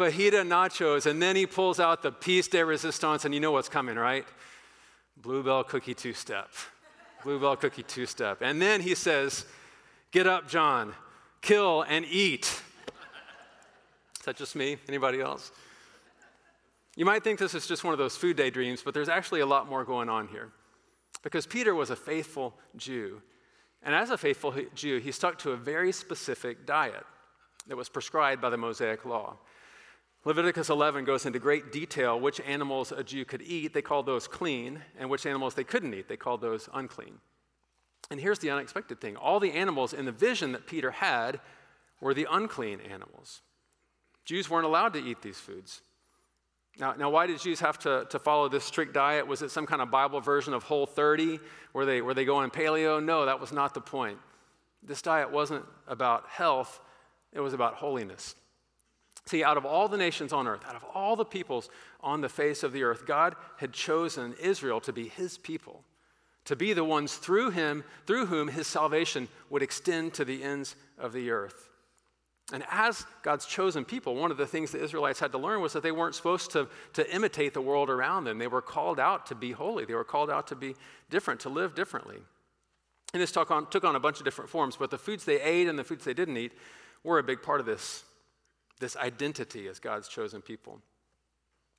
fajita 0.00 0.46
nachos. 0.46 1.06
And 1.06 1.20
then 1.20 1.36
he 1.36 1.46
pulls 1.46 1.78
out 1.78 2.02
the 2.02 2.10
piece 2.10 2.48
de 2.48 2.64
resistance, 2.64 3.24
and 3.24 3.34
you 3.34 3.40
know 3.40 3.52
what's 3.52 3.68
coming, 3.68 3.96
right? 3.96 4.24
Blue 5.16 5.42
Bell 5.42 5.62
cookie 5.64 5.94
two 5.94 6.14
step. 6.14 6.48
Blue 7.22 7.38
Bell 7.38 7.56
cookie 7.56 7.82
two 7.82 8.06
step. 8.06 8.38
And 8.40 8.60
then 8.60 8.80
he 8.80 8.94
says, 8.94 9.44
Get 10.10 10.26
up, 10.26 10.48
John, 10.48 10.94
kill 11.42 11.82
and 11.82 12.04
eat. 12.06 12.62
Is 14.18 14.24
that 14.24 14.36
just 14.36 14.56
me? 14.56 14.78
Anybody 14.88 15.20
else? 15.20 15.52
You 16.96 17.04
might 17.04 17.22
think 17.22 17.38
this 17.38 17.54
is 17.54 17.66
just 17.66 17.84
one 17.84 17.92
of 17.92 17.98
those 17.98 18.16
food 18.16 18.36
daydreams, 18.36 18.82
but 18.82 18.92
there's 18.92 19.08
actually 19.08 19.40
a 19.40 19.46
lot 19.46 19.68
more 19.68 19.84
going 19.84 20.08
on 20.08 20.28
here. 20.28 20.50
Because 21.22 21.46
Peter 21.46 21.74
was 21.74 21.90
a 21.90 21.96
faithful 21.96 22.54
Jew. 22.76 23.22
And 23.82 23.94
as 23.94 24.10
a 24.10 24.18
faithful 24.18 24.54
Jew, 24.74 24.98
he 24.98 25.12
stuck 25.12 25.38
to 25.38 25.52
a 25.52 25.56
very 25.56 25.92
specific 25.92 26.66
diet 26.66 27.06
that 27.68 27.76
was 27.76 27.88
prescribed 27.88 28.42
by 28.42 28.50
the 28.50 28.56
Mosaic 28.56 29.04
Law. 29.04 29.36
Leviticus 30.24 30.68
11 30.68 31.04
goes 31.04 31.24
into 31.24 31.38
great 31.38 31.72
detail 31.72 32.20
which 32.20 32.40
animals 32.40 32.92
a 32.92 33.02
Jew 33.02 33.24
could 33.24 33.40
eat, 33.42 33.72
they 33.72 33.80
called 33.80 34.04
those 34.04 34.28
clean, 34.28 34.82
and 34.98 35.08
which 35.08 35.24
animals 35.24 35.54
they 35.54 35.64
couldn't 35.64 35.94
eat, 35.94 36.08
they 36.08 36.16
called 36.16 36.42
those 36.42 36.68
unclean. 36.74 37.14
And 38.10 38.20
here's 38.20 38.38
the 38.38 38.50
unexpected 38.50 39.00
thing 39.00 39.16
all 39.16 39.40
the 39.40 39.52
animals 39.52 39.92
in 39.92 40.04
the 40.04 40.12
vision 40.12 40.52
that 40.52 40.66
Peter 40.66 40.90
had 40.90 41.40
were 42.00 42.12
the 42.12 42.26
unclean 42.30 42.80
animals. 42.80 43.40
Jews 44.24 44.50
weren't 44.50 44.66
allowed 44.66 44.92
to 44.92 45.02
eat 45.02 45.22
these 45.22 45.38
foods. 45.38 45.80
Now, 46.78 46.92
now 46.92 47.10
why 47.10 47.26
did 47.26 47.40
Jews 47.40 47.60
have 47.60 47.78
to, 47.80 48.06
to 48.10 48.18
follow 48.18 48.48
this 48.48 48.64
strict 48.64 48.94
diet? 48.94 49.26
Was 49.26 49.42
it 49.42 49.50
some 49.50 49.66
kind 49.66 49.82
of 49.82 49.90
Bible 49.90 50.20
version 50.20 50.54
of 50.54 50.62
Whole 50.62 50.86
30 50.86 51.40
where 51.72 51.84
they, 51.84 52.00
where 52.00 52.14
they 52.14 52.24
go 52.24 52.36
on 52.36 52.50
paleo? 52.50 53.02
No, 53.02 53.26
that 53.26 53.40
was 53.40 53.52
not 53.52 53.74
the 53.74 53.80
point. 53.80 54.18
This 54.82 55.02
diet 55.02 55.30
wasn't 55.30 55.64
about 55.88 56.26
health, 56.28 56.80
it 57.32 57.40
was 57.40 57.52
about 57.54 57.74
holiness. 57.74 58.34
See, 59.26 59.44
out 59.44 59.56
of 59.56 59.66
all 59.66 59.88
the 59.88 59.96
nations 59.96 60.32
on 60.32 60.48
earth, 60.48 60.64
out 60.66 60.76
of 60.76 60.84
all 60.94 61.14
the 61.16 61.24
peoples 61.24 61.68
on 62.00 62.20
the 62.20 62.28
face 62.28 62.62
of 62.62 62.72
the 62.72 62.82
earth, 62.82 63.06
God 63.06 63.36
had 63.58 63.72
chosen 63.72 64.34
Israel 64.40 64.80
to 64.80 64.92
be 64.92 65.08
his 65.08 65.38
people, 65.38 65.84
to 66.46 66.56
be 66.56 66.72
the 66.72 66.84
ones 66.84 67.14
through 67.16 67.50
him, 67.50 67.84
through 68.06 68.26
whom 68.26 68.48
his 68.48 68.66
salvation 68.66 69.28
would 69.50 69.62
extend 69.62 70.14
to 70.14 70.24
the 70.24 70.42
ends 70.42 70.74
of 70.98 71.12
the 71.12 71.30
earth. 71.30 71.68
And 72.52 72.64
as 72.70 73.06
God's 73.22 73.46
chosen 73.46 73.84
people, 73.84 74.16
one 74.16 74.32
of 74.32 74.36
the 74.36 74.46
things 74.46 74.72
the 74.72 74.82
Israelites 74.82 75.20
had 75.20 75.32
to 75.32 75.38
learn 75.38 75.60
was 75.60 75.72
that 75.74 75.82
they 75.82 75.92
weren't 75.92 76.16
supposed 76.16 76.50
to, 76.52 76.68
to 76.94 77.14
imitate 77.14 77.54
the 77.54 77.60
world 77.60 77.88
around 77.88 78.24
them. 78.24 78.38
They 78.38 78.48
were 78.48 78.62
called 78.62 78.98
out 78.98 79.26
to 79.26 79.34
be 79.34 79.52
holy, 79.52 79.84
they 79.84 79.94
were 79.94 80.04
called 80.04 80.30
out 80.30 80.48
to 80.48 80.56
be 80.56 80.74
different, 81.10 81.40
to 81.40 81.48
live 81.48 81.74
differently. 81.74 82.16
And 83.12 83.22
this 83.22 83.36
on, 83.36 83.66
took 83.70 83.84
on 83.84 83.96
a 83.96 84.00
bunch 84.00 84.18
of 84.18 84.24
different 84.24 84.50
forms, 84.50 84.76
but 84.76 84.90
the 84.90 84.98
foods 84.98 85.24
they 85.24 85.40
ate 85.40 85.68
and 85.68 85.78
the 85.78 85.84
foods 85.84 86.04
they 86.04 86.14
didn't 86.14 86.36
eat 86.36 86.52
were 87.02 87.18
a 87.18 87.22
big 87.22 87.42
part 87.42 87.60
of 87.60 87.66
this, 87.66 88.04
this 88.80 88.96
identity 88.96 89.68
as 89.68 89.78
God's 89.78 90.08
chosen 90.08 90.42
people. 90.42 90.80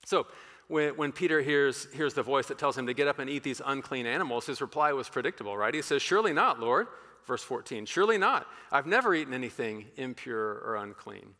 So, 0.06 0.28
when, 0.68 0.96
when 0.96 1.12
Peter 1.12 1.42
hears, 1.42 1.88
hears 1.94 2.14
the 2.14 2.24
voice 2.24 2.48
that 2.48 2.58
tells 2.58 2.78
him 2.78 2.88
to 2.88 2.94
get 2.94 3.08
up 3.08 3.20
and 3.20 3.30
eat 3.30 3.44
these 3.44 3.62
unclean 3.66 4.06
animals, 4.06 4.46
his 4.46 4.62
reply 4.62 4.94
was 4.94 5.10
predictable, 5.10 5.58
right? 5.58 5.74
He 5.74 5.82
says, 5.82 6.02
Surely 6.02 6.32
not, 6.32 6.60
Lord 6.62 6.88
verse 7.26 7.44
14. 7.44 7.86
Surely 7.86 8.18
not. 8.18 8.48
I've 8.72 8.86
never 8.86 9.14
eaten 9.14 9.34
anything 9.34 9.86
impure 9.98 10.62
or 10.66 10.76
unclean. 10.76 11.34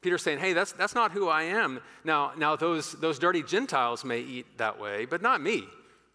Peter's 0.00 0.22
saying, 0.22 0.38
hey, 0.38 0.52
that's, 0.52 0.72
that's 0.72 0.94
not 0.94 1.12
who 1.12 1.28
I 1.28 1.42
am. 1.42 1.80
Now, 2.04 2.32
now 2.36 2.56
those, 2.56 2.92
those 2.92 3.18
dirty 3.18 3.42
Gentiles 3.42 4.04
may 4.04 4.20
eat 4.20 4.58
that 4.58 4.80
way, 4.80 5.04
but 5.04 5.20
not 5.20 5.42
me. 5.42 5.64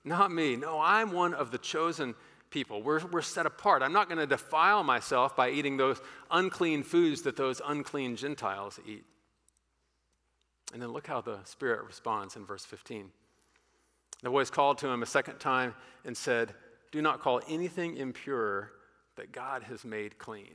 Not 0.04 0.32
me. 0.32 0.56
No, 0.56 0.80
I'm 0.80 1.12
one 1.12 1.34
of 1.34 1.52
the 1.52 1.58
chosen 1.58 2.16
people. 2.50 2.82
We're, 2.82 3.06
we're 3.08 3.22
set 3.22 3.46
apart. 3.46 3.82
I'm 3.82 3.94
not 3.94 4.08
going 4.08 4.20
to 4.20 4.28
defile 4.28 4.84
myself 4.84 5.36
by 5.36 5.50
eating 5.50 5.78
those 5.78 6.00
unclean 6.32 6.84
foods 6.84 7.24
that 7.24 7.36
those 7.36 7.62
unclean 7.66 8.16
Gentiles 8.16 8.80
eat. 8.88 9.04
And 10.74 10.82
then 10.82 10.92
look 10.92 11.08
how 11.08 11.22
the 11.22 11.40
Spirit 11.44 11.86
responds 11.86 12.36
in 12.36 12.46
verse 12.46 12.66
15. 12.66 13.12
The 14.24 14.30
voice 14.30 14.50
called 14.50 14.78
to 14.80 14.88
him 14.88 15.04
a 15.04 15.06
second 15.06 15.40
time 15.40 15.76
and 16.04 16.16
said, 16.16 16.54
Do 16.92 17.02
not 17.02 17.22
call 17.22 17.42
anything 17.48 17.98
impure 17.98 18.72
that 19.16 19.32
God 19.32 19.64
has 19.64 19.86
made 19.86 20.18
clean. 20.18 20.54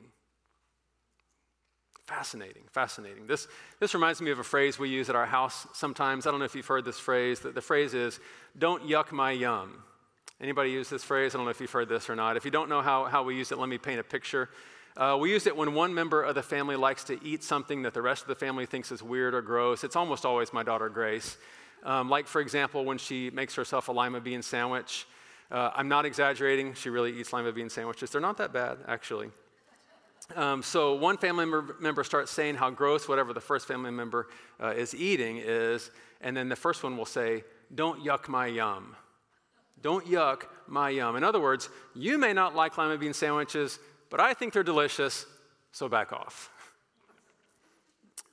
Fascinating, 2.04 2.64
fascinating. 2.72 3.26
This, 3.26 3.46
this 3.78 3.94
reminds 3.94 4.20
me 4.20 4.32
of 4.32 4.40
a 4.40 4.44
phrase 4.44 4.78
we 4.78 4.88
use 4.88 5.08
at 5.08 5.14
our 5.14 5.26
house 5.26 5.66
sometimes. 5.74 6.26
I 6.26 6.30
don't 6.30 6.40
know 6.40 6.44
if 6.44 6.56
you've 6.56 6.66
heard 6.66 6.84
this 6.84 6.98
phrase. 6.98 7.38
The, 7.38 7.52
the 7.52 7.60
phrase 7.60 7.94
is, 7.94 8.18
don't 8.58 8.82
yuck 8.86 9.12
my 9.12 9.30
yum. 9.30 9.84
Anybody 10.40 10.70
use 10.70 10.88
this 10.88 11.04
phrase? 11.04 11.34
I 11.34 11.38
don't 11.38 11.44
know 11.44 11.50
if 11.50 11.60
you've 11.60 11.70
heard 11.70 11.90
this 11.90 12.08
or 12.08 12.16
not. 12.16 12.38
If 12.38 12.46
you 12.46 12.50
don't 12.50 12.70
know 12.70 12.80
how, 12.80 13.04
how 13.04 13.22
we 13.22 13.36
use 13.36 13.52
it, 13.52 13.58
let 13.58 13.68
me 13.68 13.76
paint 13.76 14.00
a 14.00 14.04
picture. 14.04 14.48
Uh, 14.96 15.16
we 15.20 15.30
use 15.30 15.46
it 15.46 15.54
when 15.54 15.74
one 15.74 15.92
member 15.92 16.22
of 16.22 16.34
the 16.34 16.42
family 16.42 16.76
likes 16.76 17.04
to 17.04 17.22
eat 17.22 17.44
something 17.44 17.82
that 17.82 17.92
the 17.92 18.00
rest 18.00 18.22
of 18.22 18.28
the 18.28 18.34
family 18.34 18.64
thinks 18.64 18.90
is 18.90 19.02
weird 19.02 19.34
or 19.34 19.42
gross. 19.42 19.84
It's 19.84 19.96
almost 19.96 20.24
always 20.24 20.52
my 20.52 20.62
daughter 20.62 20.88
Grace. 20.88 21.36
Um, 21.84 22.08
like, 22.08 22.26
for 22.26 22.40
example, 22.40 22.86
when 22.86 22.96
she 22.96 23.30
makes 23.30 23.54
herself 23.54 23.88
a 23.88 23.92
lima 23.92 24.20
bean 24.20 24.40
sandwich. 24.40 25.06
Uh, 25.50 25.70
I'm 25.74 25.88
not 25.88 26.06
exaggerating. 26.06 26.72
She 26.74 26.88
really 26.88 27.18
eats 27.18 27.32
lima 27.32 27.52
bean 27.52 27.68
sandwiches. 27.68 28.10
They're 28.10 28.20
not 28.20 28.38
that 28.38 28.52
bad, 28.52 28.78
actually. 28.88 29.30
Um, 30.36 30.62
so 30.62 30.94
one 30.94 31.18
family 31.18 31.44
member, 31.44 32.04
starts 32.04 32.30
saying 32.30 32.54
how 32.54 32.70
gross 32.70 33.08
whatever 33.08 33.32
the 33.32 33.40
first 33.40 33.66
family 33.66 33.90
member 33.90 34.28
uh, 34.62 34.68
is 34.68 34.94
eating 34.94 35.38
is, 35.38 35.90
and 36.20 36.36
then 36.36 36.48
the 36.48 36.56
first 36.56 36.82
one 36.82 36.96
will 36.96 37.04
say, 37.04 37.44
Don't 37.74 38.02
yuck 38.02 38.28
my 38.28 38.46
yum. 38.46 38.96
Don't 39.82 40.06
yuck 40.06 40.42
my 40.66 40.90
yum. 40.90 41.16
In 41.16 41.24
other 41.24 41.40
words, 41.40 41.68
you 41.94 42.18
may 42.18 42.32
not 42.32 42.54
like 42.54 42.76
lima 42.76 42.98
bean 42.98 43.14
sandwiches, 43.14 43.78
but 44.10 44.20
I 44.20 44.34
think 44.34 44.52
they're 44.52 44.62
delicious, 44.62 45.26
so 45.72 45.88
back 45.88 46.12
off. 46.12 46.50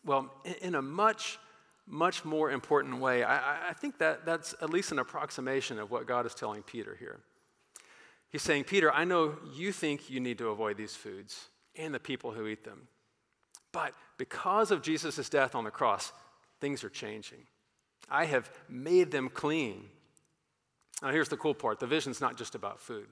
Well, 0.05 0.33
in 0.61 0.75
a 0.75 0.81
much 0.81 1.39
much 1.87 2.25
more 2.25 2.51
important 2.51 2.99
way. 2.99 3.23
I, 3.23 3.69
I, 3.69 3.73
think 3.73 3.97
that 3.99 4.25
that's 4.25 4.53
at 4.61 4.69
least 4.69 4.91
an 4.91 4.99
approximation 4.99 5.79
of 5.79 5.89
what 5.89 6.05
God 6.05 6.25
is 6.25 6.35
telling 6.35 6.61
Peter 6.61 6.97
here. 6.99 7.21
He's 8.29 8.41
saying, 8.41 8.65
Peter, 8.65 8.93
I 8.93 9.05
know 9.05 9.37
you 9.55 9.71
think 9.71 10.09
you 10.09 10.19
need 10.19 10.37
to 10.39 10.49
avoid 10.49 10.75
these 10.75 10.95
foods 10.95 11.47
and 11.77 11.93
the 11.93 11.99
people 11.99 12.31
who 12.31 12.45
eat 12.47 12.65
them. 12.65 12.89
But 13.71 13.93
because 14.17 14.69
of 14.71 14.81
Jesus' 14.81 15.29
death 15.29 15.55
on 15.55 15.63
the 15.63 15.71
cross, 15.71 16.11
things 16.59 16.83
are 16.83 16.89
changing. 16.89 17.45
I 18.09 18.25
have 18.25 18.49
made 18.67 19.11
them 19.11 19.29
clean. 19.29 19.85
Now, 21.01 21.11
here's 21.11 21.29
the 21.29 21.37
cool 21.37 21.53
part 21.53 21.79
the 21.79 21.87
vision's 21.87 22.21
not 22.21 22.37
just 22.37 22.55
about 22.55 22.79
food. 22.79 23.07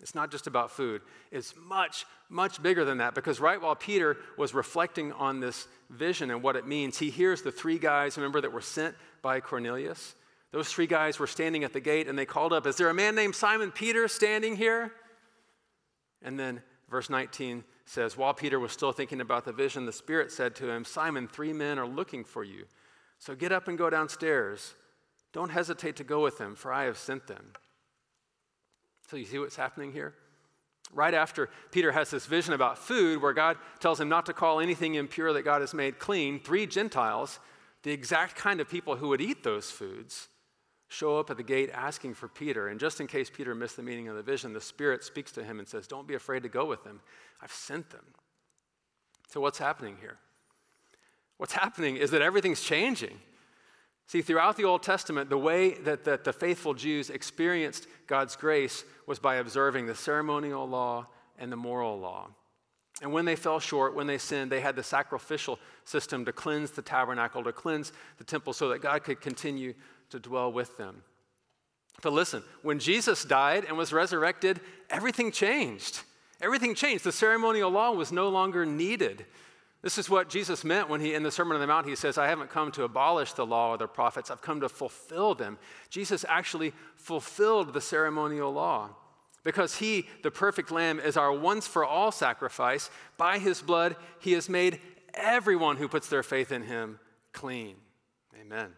It's 0.00 0.14
not 0.14 0.30
just 0.30 0.46
about 0.46 0.70
food, 0.70 1.02
it's 1.32 1.54
much, 1.56 2.06
much 2.28 2.62
bigger 2.62 2.84
than 2.84 2.98
that 2.98 3.14
because 3.16 3.40
right 3.40 3.60
while 3.60 3.74
Peter 3.74 4.16
was 4.36 4.54
reflecting 4.54 5.12
on 5.12 5.40
this 5.40 5.66
vision 5.90 6.30
and 6.30 6.40
what 6.40 6.54
it 6.54 6.66
means, 6.66 6.98
he 6.98 7.10
hears 7.10 7.42
the 7.42 7.50
three 7.50 7.78
guys, 7.78 8.16
remember, 8.16 8.40
that 8.40 8.52
were 8.52 8.60
sent 8.60 8.94
by 9.22 9.40
Cornelius. 9.40 10.14
Those 10.52 10.72
three 10.72 10.86
guys 10.86 11.18
were 11.18 11.26
standing 11.26 11.64
at 11.64 11.72
the 11.72 11.80
gate 11.80 12.06
and 12.06 12.16
they 12.16 12.24
called 12.24 12.52
up, 12.52 12.66
Is 12.66 12.76
there 12.76 12.88
a 12.88 12.94
man 12.94 13.14
named 13.14 13.34
Simon 13.34 13.72
Peter 13.72 14.06
standing 14.06 14.56
here? 14.56 14.92
And 16.22 16.38
then 16.38 16.62
verse 16.88 17.10
19 17.10 17.64
says, 17.84 18.16
While 18.16 18.34
Peter 18.34 18.60
was 18.60 18.72
still 18.72 18.92
thinking 18.92 19.20
about 19.20 19.44
the 19.44 19.52
vision, 19.52 19.84
the 19.84 19.92
Spirit 19.92 20.30
said 20.30 20.54
to 20.56 20.70
him, 20.70 20.84
Simon, 20.84 21.26
three 21.26 21.52
men 21.52 21.78
are 21.78 21.86
looking 21.86 22.24
for 22.24 22.44
you. 22.44 22.66
So 23.18 23.34
get 23.34 23.52
up 23.52 23.68
and 23.68 23.76
go 23.76 23.90
downstairs. 23.90 24.74
Don't 25.32 25.50
hesitate 25.50 25.96
to 25.96 26.04
go 26.04 26.22
with 26.22 26.38
them, 26.38 26.54
for 26.54 26.72
I 26.72 26.84
have 26.84 26.98
sent 26.98 27.26
them. 27.26 27.52
So 29.10 29.16
you 29.16 29.24
see 29.24 29.38
what's 29.38 29.56
happening 29.56 29.92
here? 29.92 30.14
Right 30.92 31.14
after 31.14 31.50
Peter 31.70 31.92
has 31.92 32.10
this 32.10 32.26
vision 32.26 32.54
about 32.54 32.78
food, 32.78 33.20
where 33.20 33.34
God 33.34 33.56
tells 33.78 34.00
him 34.00 34.08
not 34.08 34.26
to 34.26 34.32
call 34.32 34.60
anything 34.60 34.94
impure 34.94 35.32
that 35.32 35.42
God 35.42 35.60
has 35.60 35.74
made 35.74 35.98
clean, 35.98 36.40
three 36.40 36.66
Gentiles, 36.66 37.38
the 37.82 37.92
exact 37.92 38.36
kind 38.36 38.60
of 38.60 38.68
people 38.68 38.96
who 38.96 39.08
would 39.08 39.20
eat 39.20 39.44
those 39.44 39.70
foods, 39.70 40.28
show 40.88 41.18
up 41.18 41.30
at 41.30 41.36
the 41.36 41.42
gate 41.42 41.70
asking 41.72 42.14
for 42.14 42.28
Peter. 42.28 42.68
And 42.68 42.80
just 42.80 43.00
in 43.00 43.06
case 43.06 43.30
Peter 43.30 43.54
missed 43.54 43.76
the 43.76 43.82
meaning 43.82 44.08
of 44.08 44.16
the 44.16 44.22
vision, 44.22 44.54
the 44.54 44.60
Spirit 44.60 45.04
speaks 45.04 45.30
to 45.32 45.44
him 45.44 45.58
and 45.58 45.68
says, 45.68 45.86
Don't 45.86 46.08
be 46.08 46.14
afraid 46.14 46.42
to 46.42 46.48
go 46.48 46.64
with 46.64 46.84
them. 46.84 47.00
I've 47.42 47.52
sent 47.52 47.90
them. 47.90 48.04
So, 49.28 49.40
what's 49.40 49.58
happening 49.58 49.98
here? 50.00 50.16
What's 51.36 51.52
happening 51.52 51.96
is 51.96 52.10
that 52.10 52.22
everything's 52.22 52.62
changing. 52.62 53.20
See, 54.08 54.22
throughout 54.22 54.56
the 54.56 54.64
Old 54.64 54.82
Testament, 54.82 55.28
the 55.28 55.36
way 55.36 55.74
that, 55.74 56.04
that 56.04 56.24
the 56.24 56.32
faithful 56.32 56.72
Jews 56.72 57.10
experienced 57.10 57.86
God's 58.06 58.36
grace 58.36 58.84
was 59.06 59.18
by 59.18 59.36
observing 59.36 59.86
the 59.86 59.94
ceremonial 59.94 60.66
law 60.66 61.06
and 61.38 61.52
the 61.52 61.56
moral 61.56 62.00
law. 62.00 62.28
And 63.02 63.12
when 63.12 63.26
they 63.26 63.36
fell 63.36 63.60
short, 63.60 63.94
when 63.94 64.06
they 64.06 64.16
sinned, 64.16 64.50
they 64.50 64.62
had 64.62 64.76
the 64.76 64.82
sacrificial 64.82 65.58
system 65.84 66.24
to 66.24 66.32
cleanse 66.32 66.70
the 66.70 66.80
tabernacle, 66.80 67.44
to 67.44 67.52
cleanse 67.52 67.92
the 68.16 68.24
temple, 68.24 68.54
so 68.54 68.70
that 68.70 68.80
God 68.80 69.04
could 69.04 69.20
continue 69.20 69.74
to 70.08 70.18
dwell 70.18 70.50
with 70.50 70.78
them. 70.78 71.02
But 72.00 72.14
listen, 72.14 72.42
when 72.62 72.78
Jesus 72.78 73.26
died 73.26 73.66
and 73.66 73.76
was 73.76 73.92
resurrected, 73.92 74.60
everything 74.88 75.30
changed. 75.30 76.00
Everything 76.40 76.74
changed. 76.74 77.04
The 77.04 77.12
ceremonial 77.12 77.70
law 77.70 77.92
was 77.92 78.10
no 78.10 78.30
longer 78.30 78.64
needed. 78.64 79.26
This 79.82 79.96
is 79.96 80.10
what 80.10 80.28
Jesus 80.28 80.64
meant 80.64 80.88
when 80.88 81.00
he, 81.00 81.14
in 81.14 81.22
the 81.22 81.30
Sermon 81.30 81.54
on 81.54 81.60
the 81.60 81.66
Mount, 81.66 81.86
he 81.86 81.94
says, 81.94 82.18
I 82.18 82.26
haven't 82.26 82.50
come 82.50 82.72
to 82.72 82.82
abolish 82.82 83.32
the 83.32 83.46
law 83.46 83.70
or 83.70 83.78
the 83.78 83.86
prophets, 83.86 84.30
I've 84.30 84.42
come 84.42 84.60
to 84.60 84.68
fulfill 84.68 85.34
them. 85.34 85.58
Jesus 85.88 86.24
actually 86.28 86.72
fulfilled 86.96 87.72
the 87.72 87.80
ceremonial 87.80 88.52
law 88.52 88.90
because 89.44 89.76
he, 89.76 90.08
the 90.22 90.30
perfect 90.30 90.70
lamb, 90.72 90.98
is 90.98 91.16
our 91.16 91.32
once 91.32 91.66
for 91.66 91.84
all 91.84 92.10
sacrifice. 92.10 92.90
By 93.16 93.38
his 93.38 93.62
blood, 93.62 93.94
he 94.18 94.32
has 94.32 94.48
made 94.48 94.80
everyone 95.14 95.76
who 95.76 95.88
puts 95.88 96.08
their 96.08 96.24
faith 96.24 96.50
in 96.50 96.64
him 96.64 96.98
clean. 97.32 97.76
Amen. 98.40 98.72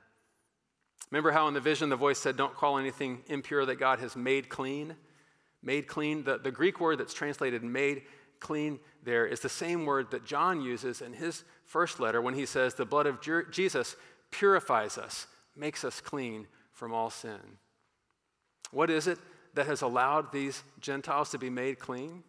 Remember 1.11 1.33
how 1.33 1.49
in 1.49 1.55
the 1.55 1.61
vision 1.61 1.89
the 1.89 1.97
voice 1.97 2.19
said, 2.19 2.37
Don't 2.37 2.55
call 2.55 2.79
anything 2.79 3.23
impure 3.27 3.67
that 3.67 3.77
God 3.77 3.99
has 4.01 4.15
made 4.15 4.49
clean? 4.49 4.95
Made 5.63 5.87
clean. 5.87 6.25
The, 6.25 6.39
the 6.39 6.53
Greek 6.53 6.79
word 6.79 6.99
that's 6.99 7.15
translated 7.15 7.65
made 7.65 8.03
clean 8.41 8.81
there 9.03 9.27
is 9.27 9.41
the 9.41 9.49
same 9.49 9.87
word 9.87 10.11
that 10.11 10.25
John 10.25 10.61
uses 10.61 11.01
in 11.01 11.13
his 11.13 11.45
first 11.65 12.01
letter 12.01 12.21
when 12.21 12.35
he 12.35 12.47
says, 12.47 12.75
The 12.75 12.85
blood 12.85 13.07
of 13.07 13.21
Jesus 13.51 13.97
purifies 14.31 14.99
us, 14.99 15.27
makes 15.57 15.85
us 15.85 16.01
clean 16.01 16.47
from 16.73 16.93
all 16.93 17.11
sin. 17.11 17.59
What 18.71 18.91
is 18.91 19.07
it 19.07 19.19
that 19.55 19.67
has 19.67 19.83
allowed 19.83 20.33
these 20.33 20.63
Gentiles 20.81 21.31
to 21.31 21.39
be 21.39 21.51
made 21.51 21.79
clean? 21.79 22.23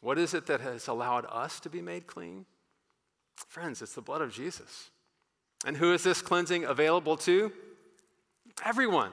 What 0.00 0.18
is 0.18 0.34
it 0.34 0.46
that 0.46 0.60
has 0.60 0.88
allowed 0.88 1.26
us 1.30 1.60
to 1.60 1.70
be 1.70 1.80
made 1.80 2.06
clean? 2.06 2.46
Friends, 3.48 3.82
it's 3.82 3.94
the 3.94 4.02
blood 4.02 4.20
of 4.20 4.32
Jesus. 4.32 4.90
And 5.66 5.76
who 5.76 5.92
is 5.92 6.02
this 6.02 6.22
cleansing 6.22 6.64
available 6.64 7.16
to? 7.18 7.52
Everyone. 8.64 9.12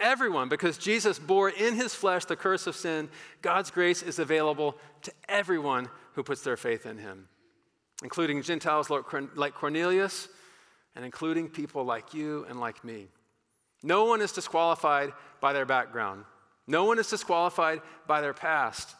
Everyone, 0.00 0.48
because 0.48 0.78
Jesus 0.78 1.18
bore 1.18 1.50
in 1.50 1.74
his 1.74 1.94
flesh 1.94 2.24
the 2.24 2.36
curse 2.36 2.66
of 2.66 2.74
sin, 2.74 3.10
God's 3.42 3.70
grace 3.70 4.02
is 4.02 4.18
available 4.18 4.78
to 5.02 5.12
everyone 5.28 5.88
who 6.14 6.22
puts 6.22 6.40
their 6.40 6.56
faith 6.56 6.86
in 6.86 6.96
him, 6.96 7.28
including 8.02 8.42
Gentiles 8.42 8.90
like 8.90 9.54
Cornelius 9.54 10.28
and 10.96 11.04
including 11.04 11.48
people 11.48 11.84
like 11.84 12.14
you 12.14 12.46
and 12.48 12.58
like 12.58 12.82
me. 12.82 13.08
No 13.82 14.04
one 14.04 14.20
is 14.20 14.32
disqualified 14.32 15.12
by 15.40 15.52
their 15.52 15.66
background, 15.66 16.24
no 16.66 16.84
one 16.84 16.98
is 16.98 17.08
disqualified 17.08 17.80
by 18.06 18.20
their 18.20 18.34
past. 18.34 18.94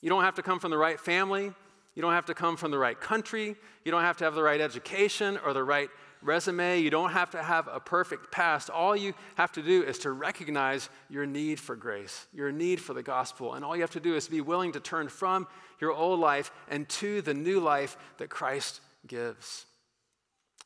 You 0.00 0.08
don't 0.08 0.24
have 0.24 0.34
to 0.34 0.42
come 0.42 0.58
from 0.58 0.72
the 0.72 0.78
right 0.78 0.98
family. 0.98 1.52
You 1.94 2.00
don't 2.00 2.14
have 2.14 2.26
to 2.26 2.34
come 2.34 2.56
from 2.56 2.70
the 2.70 2.78
right 2.78 2.98
country. 2.98 3.54
You 3.84 3.92
don't 3.92 4.02
have 4.02 4.16
to 4.16 4.24
have 4.24 4.34
the 4.34 4.42
right 4.42 4.60
education 4.60 5.38
or 5.44 5.52
the 5.52 5.62
right 5.62 5.90
resume. 6.22 6.80
You 6.80 6.90
don't 6.90 7.12
have 7.12 7.30
to 7.30 7.42
have 7.42 7.68
a 7.68 7.80
perfect 7.80 8.30
past. 8.30 8.70
All 8.70 8.96
you 8.96 9.14
have 9.36 9.52
to 9.52 9.62
do 9.62 9.82
is 9.82 9.98
to 10.00 10.12
recognize 10.12 10.88
your 11.10 11.26
need 11.26 11.58
for 11.58 11.76
grace, 11.76 12.26
your 12.32 12.52
need 12.52 12.80
for 12.80 12.94
the 12.94 13.02
gospel. 13.02 13.54
And 13.54 13.64
all 13.64 13.74
you 13.74 13.82
have 13.82 13.90
to 13.90 14.00
do 14.00 14.14
is 14.14 14.28
be 14.28 14.40
willing 14.40 14.72
to 14.72 14.80
turn 14.80 15.08
from 15.08 15.46
your 15.80 15.92
old 15.92 16.20
life 16.20 16.50
and 16.68 16.88
to 16.88 17.22
the 17.22 17.34
new 17.34 17.60
life 17.60 17.96
that 18.18 18.30
Christ 18.30 18.80
gives. 19.06 19.66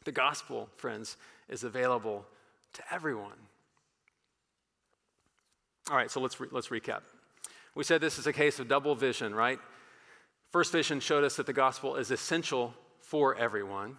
The 0.05 0.13
gospel, 0.13 0.69
friends, 0.77 1.17
is 1.49 1.65
available 1.65 2.27
to 2.75 2.83
everyone. 2.91 3.33
All 5.91 5.97
right, 5.97 6.11
so 6.11 6.21
let's, 6.21 6.39
re- 6.41 6.49
let's 6.51 6.69
recap. 6.69 7.01
We 7.75 7.85
said 7.85 8.01
this 8.01 8.19
is 8.19 8.27
a 8.27 8.33
case 8.33 8.59
of 8.59 8.69
double 8.69 8.95
vision, 8.95 9.35
right? 9.35 9.59
First 10.51 10.73
vision 10.73 11.01
showed 11.01 11.25
us 11.25 11.37
that 11.37 11.47
the 11.47 11.53
gospel 11.53 11.97
is 11.97 12.11
essential 12.11 12.75
for 13.01 13.37
everyone. 13.37 13.97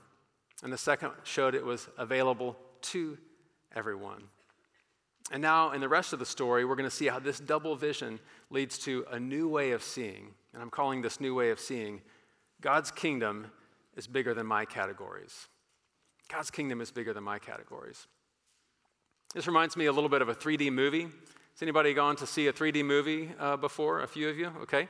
And 0.63 0.73
the 0.73 0.77
second 0.77 1.11
showed 1.23 1.55
it 1.55 1.65
was 1.65 1.87
available 1.97 2.57
to 2.81 3.17
everyone. 3.75 4.23
And 5.31 5.41
now, 5.41 5.71
in 5.71 5.81
the 5.81 5.89
rest 5.89 6.13
of 6.13 6.19
the 6.19 6.25
story, 6.25 6.63
we're 6.63 6.75
going 6.75 6.89
to 6.89 6.95
see 6.95 7.07
how 7.07 7.19
this 7.19 7.39
double 7.39 7.75
vision 7.75 8.19
leads 8.49 8.77
to 8.79 9.05
a 9.11 9.19
new 9.19 9.49
way 9.49 9.71
of 9.71 9.83
seeing. 9.83 10.33
And 10.53 10.61
I'm 10.61 10.69
calling 10.69 11.01
this 11.01 11.19
new 11.19 11.35
way 11.35 11.49
of 11.49 11.59
seeing 11.59 12.01
God's 12.61 12.91
kingdom 12.91 13.51
is 13.95 14.07
bigger 14.07 14.33
than 14.33 14.47
my 14.47 14.65
categories. 14.65 15.47
God's 16.29 16.49
kingdom 16.49 16.81
is 16.81 16.91
bigger 16.91 17.13
than 17.13 17.23
my 17.23 17.39
categories. 17.39 18.07
This 19.33 19.47
reminds 19.47 19.75
me 19.75 19.85
a 19.85 19.91
little 19.91 20.09
bit 20.09 20.21
of 20.21 20.29
a 20.29 20.35
3D 20.35 20.71
movie. 20.71 21.03
Has 21.03 21.61
anybody 21.61 21.93
gone 21.93 22.15
to 22.17 22.27
see 22.27 22.47
a 22.47 22.53
3D 22.53 22.85
movie 22.85 23.31
uh, 23.39 23.57
before? 23.57 24.01
A 24.01 24.07
few 24.07 24.29
of 24.29 24.37
you? 24.37 24.51
Okay. 24.61 24.87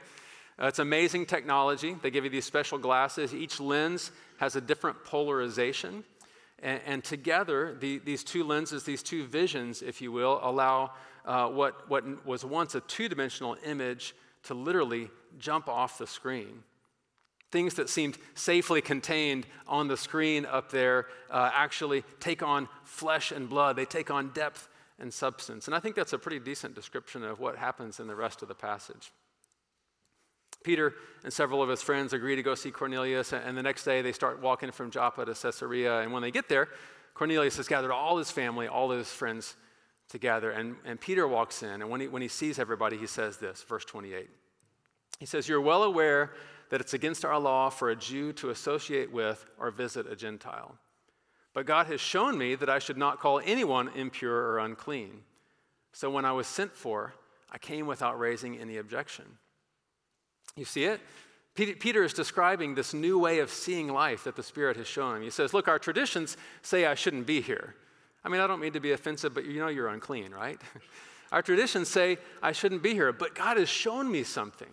Uh, 0.59 0.67
it's 0.67 0.79
amazing 0.79 1.25
technology. 1.25 1.95
They 2.01 2.09
give 2.09 2.23
you 2.23 2.29
these 2.29 2.45
special 2.45 2.77
glasses. 2.77 3.33
Each 3.33 3.59
lens 3.59 4.11
has 4.37 4.55
a 4.55 4.61
different 4.61 5.03
polarization. 5.03 6.03
And, 6.59 6.81
and 6.85 7.03
together, 7.03 7.75
the, 7.79 7.99
these 7.99 8.23
two 8.23 8.43
lenses, 8.43 8.83
these 8.83 9.03
two 9.03 9.25
visions, 9.25 9.81
if 9.81 10.01
you 10.01 10.11
will, 10.11 10.39
allow 10.41 10.93
uh, 11.25 11.47
what, 11.47 11.87
what 11.89 12.25
was 12.25 12.43
once 12.43 12.73
a 12.73 12.81
two 12.81 13.07
dimensional 13.07 13.55
image 13.65 14.15
to 14.43 14.53
literally 14.53 15.09
jump 15.37 15.67
off 15.67 15.97
the 15.97 16.07
screen. 16.07 16.63
Things 17.51 17.75
that 17.75 17.89
seemed 17.89 18.17
safely 18.33 18.81
contained 18.81 19.45
on 19.67 19.87
the 19.87 19.97
screen 19.97 20.45
up 20.45 20.71
there 20.71 21.05
uh, 21.29 21.51
actually 21.53 22.03
take 22.19 22.41
on 22.41 22.67
flesh 22.83 23.31
and 23.31 23.47
blood, 23.47 23.75
they 23.75 23.85
take 23.85 24.09
on 24.09 24.29
depth 24.29 24.67
and 24.99 25.13
substance. 25.13 25.67
And 25.67 25.75
I 25.75 25.79
think 25.79 25.95
that's 25.95 26.13
a 26.13 26.17
pretty 26.17 26.39
decent 26.39 26.75
description 26.75 27.23
of 27.23 27.39
what 27.39 27.55
happens 27.55 27.99
in 27.99 28.07
the 28.07 28.15
rest 28.15 28.41
of 28.41 28.47
the 28.47 28.55
passage. 28.55 29.11
Peter 30.67 30.95
and 31.23 31.31
several 31.31 31.63
of 31.63 31.69
his 31.69 31.81
friends 31.81 32.11
agree 32.11 32.35
to 32.35 32.43
go 32.43 32.53
see 32.53 32.71
Cornelius, 32.71 33.31
and 33.31 33.57
the 33.57 33.63
next 33.63 33.85
day 33.85 34.01
they 34.01 34.11
start 34.11 34.41
walking 34.41 34.69
from 34.69 34.91
Joppa 34.91 35.23
to 35.23 35.33
Caesarea. 35.33 36.01
And 36.01 36.11
when 36.11 36.21
they 36.21 36.29
get 36.29 36.49
there, 36.49 36.67
Cornelius 37.13 37.55
has 37.55 37.69
gathered 37.69 37.93
all 37.93 38.17
his 38.17 38.31
family, 38.31 38.67
all 38.67 38.91
his 38.91 39.07
friends 39.07 39.55
together. 40.09 40.51
And, 40.51 40.75
and 40.83 40.99
Peter 40.99 41.25
walks 41.25 41.63
in, 41.63 41.81
and 41.81 41.89
when 41.89 42.01
he, 42.01 42.09
when 42.09 42.21
he 42.21 42.27
sees 42.27 42.59
everybody, 42.59 42.97
he 42.97 43.07
says 43.07 43.37
this, 43.37 43.63
verse 43.63 43.85
28. 43.85 44.29
He 45.21 45.25
says, 45.25 45.47
You're 45.47 45.61
well 45.61 45.83
aware 45.83 46.33
that 46.69 46.81
it's 46.81 46.93
against 46.93 47.23
our 47.23 47.39
law 47.39 47.69
for 47.69 47.89
a 47.89 47.95
Jew 47.95 48.33
to 48.33 48.49
associate 48.49 49.09
with 49.09 49.45
or 49.57 49.71
visit 49.71 50.05
a 50.11 50.17
Gentile. 50.17 50.75
But 51.53 51.65
God 51.65 51.87
has 51.87 52.01
shown 52.01 52.37
me 52.37 52.55
that 52.55 52.69
I 52.69 52.79
should 52.79 52.97
not 52.97 53.21
call 53.21 53.39
anyone 53.45 53.87
impure 53.95 54.51
or 54.51 54.59
unclean. 54.59 55.21
So 55.93 56.09
when 56.09 56.25
I 56.25 56.33
was 56.33 56.45
sent 56.45 56.75
for, 56.75 57.13
I 57.49 57.57
came 57.57 57.87
without 57.87 58.19
raising 58.19 58.57
any 58.57 58.75
objection. 58.75 59.37
You 60.57 60.65
see 60.65 60.83
it? 60.83 60.99
Peter 61.55 62.03
is 62.03 62.13
describing 62.13 62.75
this 62.75 62.93
new 62.93 63.17
way 63.17 63.39
of 63.39 63.49
seeing 63.49 63.87
life 63.87 64.25
that 64.25 64.35
the 64.35 64.43
Spirit 64.43 64.77
has 64.77 64.85
shown 64.85 65.17
him. 65.17 65.23
He 65.23 65.31
says, 65.31 65.55
Look, 65.55 65.67
our 65.67 65.79
traditions 65.79 66.37
say 66.61 66.85
I 66.85 66.93
shouldn't 66.93 67.25
be 67.25 67.41
here. 67.41 67.73
I 68.23 68.29
mean, 68.29 68.41
I 68.41 68.47
don't 68.47 68.59
mean 68.59 68.73
to 68.73 68.79
be 68.79 68.91
offensive, 68.91 69.33
but 69.33 69.45
you 69.45 69.59
know 69.59 69.67
you're 69.67 69.87
unclean, 69.87 70.31
right? 70.31 70.61
Our 71.31 71.41
traditions 71.41 71.89
say 71.89 72.17
I 72.41 72.51
shouldn't 72.51 72.83
be 72.83 72.93
here, 72.93 73.11
but 73.11 73.35
God 73.35 73.57
has 73.57 73.69
shown 73.69 74.09
me 74.11 74.23
something. 74.23 74.69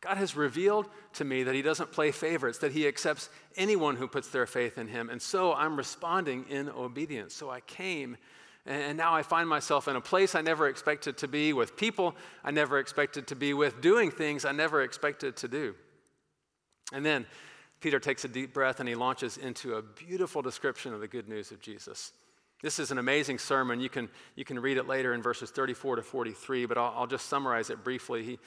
God 0.00 0.18
has 0.18 0.36
revealed 0.36 0.88
to 1.14 1.24
me 1.24 1.44
that 1.44 1.54
He 1.54 1.62
doesn't 1.62 1.92
play 1.92 2.10
favorites, 2.10 2.58
that 2.58 2.72
He 2.72 2.86
accepts 2.86 3.30
anyone 3.56 3.96
who 3.96 4.06
puts 4.06 4.28
their 4.28 4.46
faith 4.46 4.76
in 4.76 4.88
Him. 4.88 5.08
And 5.08 5.20
so 5.20 5.54
I'm 5.54 5.76
responding 5.76 6.44
in 6.50 6.68
obedience. 6.68 7.34
So 7.34 7.48
I 7.48 7.60
came 7.60 8.16
And 8.66 8.96
now 8.96 9.14
I 9.14 9.22
find 9.22 9.48
myself 9.48 9.88
in 9.88 9.96
a 9.96 10.00
place 10.00 10.34
I 10.34 10.40
never 10.40 10.68
expected 10.68 11.18
to 11.18 11.28
be, 11.28 11.52
with 11.52 11.76
people 11.76 12.14
I 12.42 12.50
never 12.50 12.78
expected 12.78 13.26
to 13.28 13.36
be 13.36 13.52
with, 13.52 13.80
doing 13.80 14.10
things 14.10 14.44
I 14.44 14.52
never 14.52 14.82
expected 14.82 15.36
to 15.38 15.48
do. 15.48 15.74
And 16.92 17.04
then 17.04 17.26
Peter 17.80 18.00
takes 18.00 18.24
a 18.24 18.28
deep 18.28 18.54
breath 18.54 18.80
and 18.80 18.88
he 18.88 18.94
launches 18.94 19.36
into 19.36 19.74
a 19.74 19.82
beautiful 19.82 20.40
description 20.40 20.94
of 20.94 21.00
the 21.00 21.08
good 21.08 21.28
news 21.28 21.50
of 21.50 21.60
Jesus. 21.60 22.12
This 22.62 22.78
is 22.78 22.90
an 22.90 22.96
amazing 22.96 23.38
sermon. 23.38 23.80
You 23.80 23.90
can, 23.90 24.08
you 24.36 24.44
can 24.46 24.58
read 24.58 24.78
it 24.78 24.88
later 24.88 25.12
in 25.12 25.20
verses 25.20 25.50
34 25.50 25.96
to 25.96 26.02
43, 26.02 26.64
but 26.64 26.78
I'll, 26.78 26.94
I'll 26.96 27.06
just 27.06 27.26
summarize 27.28 27.68
it 27.68 27.84
briefly. 27.84 28.22
He, 28.22 28.38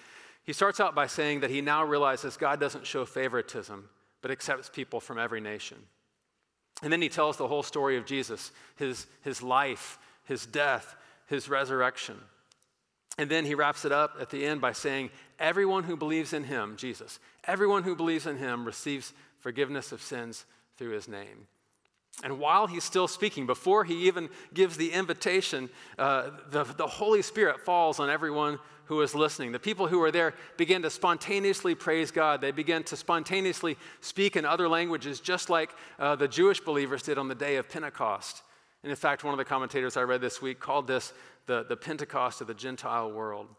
he 0.43 0.53
starts 0.53 0.79
out 0.79 0.95
by 0.95 1.05
saying 1.05 1.41
that 1.41 1.51
he 1.51 1.61
now 1.61 1.83
realizes 1.83 2.37
God 2.37 2.59
doesn't 2.59 2.87
show 2.87 3.05
favoritism, 3.05 3.87
but 4.23 4.31
accepts 4.31 4.69
people 4.69 4.99
from 4.99 5.19
every 5.19 5.41
nation. 5.41 5.77
And 6.81 6.91
then 6.91 7.01
he 7.01 7.09
tells 7.09 7.37
the 7.37 7.47
whole 7.47 7.61
story 7.61 7.97
of 7.97 8.05
Jesus, 8.05 8.51
his, 8.75 9.05
his 9.21 9.43
life, 9.43 9.99
his 10.27 10.45
death, 10.45 10.95
his 11.27 11.49
resurrection. 11.49 12.17
And 13.17 13.29
then 13.29 13.45
he 13.45 13.55
wraps 13.55 13.85
it 13.85 13.91
up 13.91 14.17
at 14.19 14.29
the 14.29 14.45
end 14.45 14.61
by 14.61 14.73
saying, 14.73 15.09
Everyone 15.39 15.83
who 15.83 15.95
believes 15.95 16.33
in 16.33 16.43
him, 16.43 16.75
Jesus, 16.77 17.19
everyone 17.45 17.83
who 17.83 17.95
believes 17.95 18.27
in 18.27 18.37
him 18.37 18.65
receives 18.65 19.13
forgiveness 19.39 19.91
of 19.91 20.01
sins 20.01 20.45
through 20.77 20.91
his 20.91 21.07
name. 21.07 21.47
And 22.23 22.39
while 22.39 22.65
he's 22.65 22.83
still 22.83 23.07
speaking, 23.07 23.45
before 23.45 23.83
he 23.83 24.07
even 24.07 24.29
gives 24.53 24.77
the 24.77 24.91
invitation, 24.91 25.69
uh, 25.99 26.31
the, 26.49 26.63
the 26.63 26.87
Holy 26.87 27.21
Spirit 27.21 27.61
falls 27.61 27.99
on 27.99 28.09
everyone 28.09 28.57
who 28.85 29.01
is 29.01 29.13
listening. 29.13 29.51
The 29.51 29.59
people 29.59 29.87
who 29.87 30.01
are 30.01 30.11
there 30.11 30.33
begin 30.55 30.81
to 30.81 30.89
spontaneously 30.89 31.75
praise 31.75 32.09
God. 32.09 32.41
They 32.41 32.51
begin 32.51 32.83
to 32.85 32.95
spontaneously 32.95 33.77
speak 34.01 34.35
in 34.35 34.45
other 34.45 34.67
languages, 34.67 35.19
just 35.19 35.49
like 35.49 35.71
uh, 35.99 36.15
the 36.15 36.27
Jewish 36.27 36.59
believers 36.61 37.03
did 37.03 37.17
on 37.17 37.27
the 37.27 37.35
day 37.35 37.57
of 37.57 37.69
Pentecost. 37.69 38.41
And 38.87 38.91
in 38.93 38.95
fact, 38.95 39.25
one 39.25 39.33
of 39.33 39.37
the 39.37 39.43
commentators 39.43 39.97
I 39.97 40.03
read 40.03 40.21
this 40.21 40.41
week 40.41 40.61
called 40.61 40.87
this 40.87 41.11
the, 41.45 41.65
the 41.67 41.75
Pentecost 41.75 42.39
of 42.39 42.47
the 42.47 42.53
Gentile 42.53 43.11
world. 43.11 43.49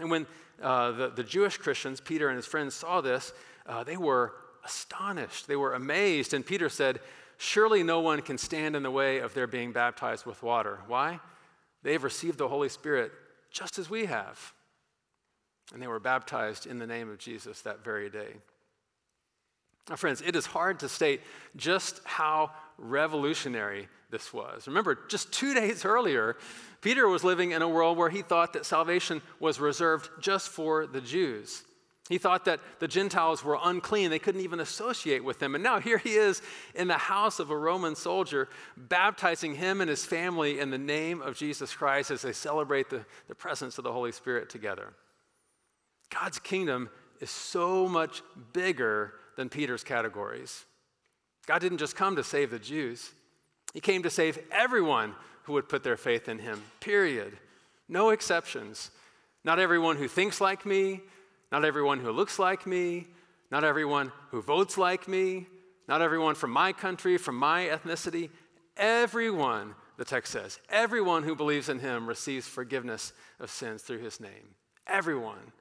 And 0.00 0.08
when 0.08 0.24
uh, 0.62 0.92
the, 0.92 1.08
the 1.08 1.24
Jewish 1.24 1.56
Christians, 1.56 2.00
Peter 2.00 2.28
and 2.28 2.36
his 2.36 2.46
friends, 2.46 2.76
saw 2.76 3.00
this, 3.00 3.32
uh, 3.66 3.82
they 3.82 3.96
were 3.96 4.34
astonished. 4.64 5.48
They 5.48 5.56
were 5.56 5.74
amazed. 5.74 6.32
And 6.32 6.46
Peter 6.46 6.68
said, 6.68 7.00
Surely 7.38 7.82
no 7.82 7.98
one 7.98 8.22
can 8.22 8.38
stand 8.38 8.76
in 8.76 8.84
the 8.84 8.90
way 8.92 9.18
of 9.18 9.34
their 9.34 9.48
being 9.48 9.72
baptized 9.72 10.26
with 10.26 10.44
water. 10.44 10.78
Why? 10.86 11.18
They've 11.82 12.04
received 12.04 12.38
the 12.38 12.46
Holy 12.46 12.68
Spirit 12.68 13.10
just 13.50 13.80
as 13.80 13.90
we 13.90 14.04
have. 14.04 14.52
And 15.72 15.82
they 15.82 15.88
were 15.88 15.98
baptized 15.98 16.68
in 16.68 16.78
the 16.78 16.86
name 16.86 17.10
of 17.10 17.18
Jesus 17.18 17.62
that 17.62 17.82
very 17.82 18.08
day. 18.08 18.34
Now, 19.90 19.96
friends, 19.96 20.22
it 20.24 20.36
is 20.36 20.46
hard 20.46 20.78
to 20.80 20.88
state 20.88 21.20
just 21.56 22.00
how 22.04 22.52
revolutionary 22.78 23.88
this 24.10 24.32
was. 24.32 24.68
Remember, 24.68 24.96
just 25.08 25.32
two 25.32 25.52
days 25.60 25.84
earlier, 25.84 26.36
Peter 26.80 27.08
was 27.08 27.24
living 27.24 27.50
in 27.50 27.60
a 27.60 27.68
world 27.68 27.98
where 27.98 28.08
he 28.08 28.22
thought 28.22 28.52
that 28.52 28.64
salvation 28.64 29.20
was 29.40 29.58
reserved 29.58 30.08
just 30.20 30.48
for 30.48 30.86
the 30.86 31.00
Jews. 31.00 31.64
He 32.08 32.18
thought 32.18 32.44
that 32.46 32.60
the 32.78 32.88
Gentiles 32.88 33.44
were 33.44 33.58
unclean, 33.62 34.10
they 34.10 34.18
couldn't 34.18 34.40
even 34.40 34.60
associate 34.60 35.22
with 35.22 35.38
them. 35.38 35.54
And 35.54 35.62
now 35.62 35.78
here 35.78 35.98
he 35.98 36.14
is 36.14 36.40
in 36.74 36.88
the 36.88 36.98
house 36.98 37.38
of 37.38 37.50
a 37.50 37.56
Roman 37.56 37.94
soldier, 37.94 38.48
baptizing 38.76 39.54
him 39.54 39.80
and 39.80 39.90
his 39.90 40.04
family 40.04 40.58
in 40.58 40.70
the 40.70 40.78
name 40.78 41.20
of 41.20 41.36
Jesus 41.36 41.74
Christ 41.74 42.10
as 42.10 42.22
they 42.22 42.32
celebrate 42.32 42.90
the, 42.90 43.04
the 43.28 43.34
presence 43.34 43.78
of 43.78 43.84
the 43.84 43.92
Holy 43.92 44.10
Spirit 44.10 44.50
together. 44.50 44.92
God's 46.10 46.40
kingdom 46.40 46.90
is 47.20 47.30
so 47.30 47.86
much 47.86 48.22
bigger 48.52 49.14
than 49.40 49.48
Peter's 49.48 49.82
categories. 49.82 50.66
God 51.46 51.62
didn't 51.62 51.78
just 51.78 51.96
come 51.96 52.14
to 52.16 52.22
save 52.22 52.50
the 52.50 52.58
Jews, 52.58 53.10
He 53.72 53.80
came 53.80 54.02
to 54.02 54.10
save 54.10 54.38
everyone 54.52 55.14
who 55.44 55.54
would 55.54 55.66
put 55.66 55.82
their 55.82 55.96
faith 55.96 56.28
in 56.28 56.38
Him, 56.38 56.62
period. 56.78 57.38
No 57.88 58.10
exceptions. 58.10 58.90
Not 59.42 59.58
everyone 59.58 59.96
who 59.96 60.08
thinks 60.08 60.42
like 60.42 60.66
me, 60.66 61.00
not 61.50 61.64
everyone 61.64 62.00
who 62.00 62.10
looks 62.10 62.38
like 62.38 62.66
me, 62.66 63.06
not 63.50 63.64
everyone 63.64 64.12
who 64.30 64.42
votes 64.42 64.76
like 64.76 65.08
me, 65.08 65.46
not 65.88 66.02
everyone 66.02 66.34
from 66.34 66.50
my 66.50 66.74
country, 66.74 67.16
from 67.16 67.36
my 67.36 67.62
ethnicity. 67.62 68.28
Everyone, 68.76 69.74
the 69.96 70.04
text 70.04 70.32
says, 70.32 70.58
everyone 70.68 71.22
who 71.22 71.34
believes 71.34 71.70
in 71.70 71.78
him 71.78 72.06
receives 72.06 72.46
forgiveness 72.46 73.14
of 73.40 73.50
sins 73.50 73.80
through 73.80 74.00
his 74.00 74.20
name. 74.20 74.54
Everyone, 74.86 75.52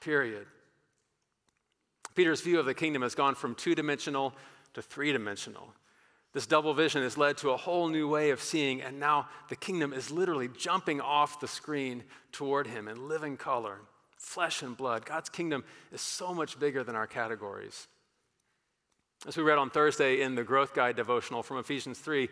period. 0.00 0.46
Peter's 2.16 2.40
view 2.40 2.58
of 2.58 2.66
the 2.66 2.74
kingdom 2.74 3.02
has 3.02 3.14
gone 3.14 3.34
from 3.34 3.54
two 3.54 3.74
dimensional 3.74 4.34
to 4.74 4.82
three 4.82 5.12
dimensional. 5.12 5.72
This 6.32 6.46
double 6.46 6.74
vision 6.74 7.02
has 7.02 7.16
led 7.16 7.38
to 7.38 7.50
a 7.50 7.56
whole 7.56 7.88
new 7.88 8.08
way 8.08 8.30
of 8.30 8.42
seeing, 8.42 8.82
and 8.82 8.98
now 8.98 9.28
the 9.48 9.56
kingdom 9.56 9.92
is 9.92 10.10
literally 10.10 10.48
jumping 10.48 11.00
off 11.00 11.40
the 11.40 11.48
screen 11.48 12.02
toward 12.32 12.66
him 12.66 12.88
in 12.88 13.08
living 13.08 13.36
color 13.36 13.78
flesh 14.18 14.62
and 14.62 14.76
blood. 14.76 15.06
God's 15.06 15.28
kingdom 15.28 15.62
is 15.92 16.00
so 16.00 16.34
much 16.34 16.58
bigger 16.58 16.82
than 16.82 16.96
our 16.96 17.06
categories. 17.06 17.86
As 19.26 19.36
we 19.36 19.44
read 19.44 19.56
on 19.56 19.70
Thursday 19.70 20.20
in 20.20 20.34
the 20.34 20.42
Growth 20.42 20.74
Guide 20.74 20.96
devotional 20.96 21.44
from 21.44 21.58
Ephesians 21.58 21.98
3, 22.00 22.28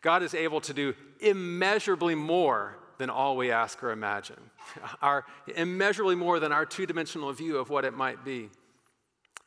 God 0.00 0.22
is 0.22 0.34
able 0.34 0.60
to 0.62 0.72
do 0.72 0.94
immeasurably 1.20 2.14
more 2.14 2.78
than 2.98 3.10
all 3.10 3.36
we 3.36 3.52
ask 3.52 3.82
or 3.82 3.90
imagine, 3.90 4.40
our, 5.02 5.24
immeasurably 5.54 6.14
more 6.14 6.40
than 6.40 6.52
our 6.52 6.64
two 6.64 6.86
dimensional 6.86 7.30
view 7.32 7.58
of 7.58 7.68
what 7.68 7.84
it 7.84 7.92
might 7.92 8.24
be. 8.24 8.48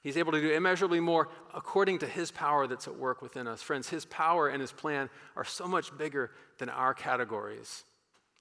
He's 0.01 0.17
able 0.17 0.31
to 0.31 0.41
do 0.41 0.51
immeasurably 0.51 1.01
more 1.01 1.27
according 1.53 1.99
to 1.99 2.07
his 2.07 2.31
power 2.31 2.67
that's 2.67 2.87
at 2.87 2.97
work 2.97 3.21
within 3.21 3.47
us. 3.47 3.61
Friends, 3.61 3.89
his 3.89 4.05
power 4.05 4.47
and 4.47 4.61
his 4.61 4.71
plan 4.71 5.09
are 5.35 5.43
so 5.43 5.67
much 5.67 5.95
bigger 5.97 6.31
than 6.57 6.69
our 6.69 6.93
categories, 6.93 7.83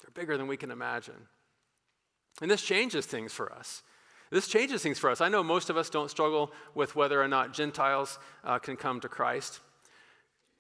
they're 0.01 0.11
bigger 0.14 0.37
than 0.37 0.47
we 0.47 0.57
can 0.57 0.71
imagine. 0.71 1.29
And 2.40 2.51
this 2.51 2.62
changes 2.62 3.05
things 3.05 3.33
for 3.33 3.53
us. 3.53 3.83
This 4.31 4.47
changes 4.47 4.83
things 4.83 4.99
for 4.99 5.11
us. 5.11 5.21
I 5.21 5.29
know 5.29 5.42
most 5.42 5.71
of 5.71 5.77
us 5.77 5.90
don't 5.90 6.11
struggle 6.11 6.53
with 6.75 6.94
whether 6.94 7.21
or 7.21 7.29
not 7.29 7.55
Gentiles 7.55 8.18
uh, 8.44 8.59
can 8.59 8.77
come 8.77 9.01
to 9.01 9.09
Christ. 9.09 9.61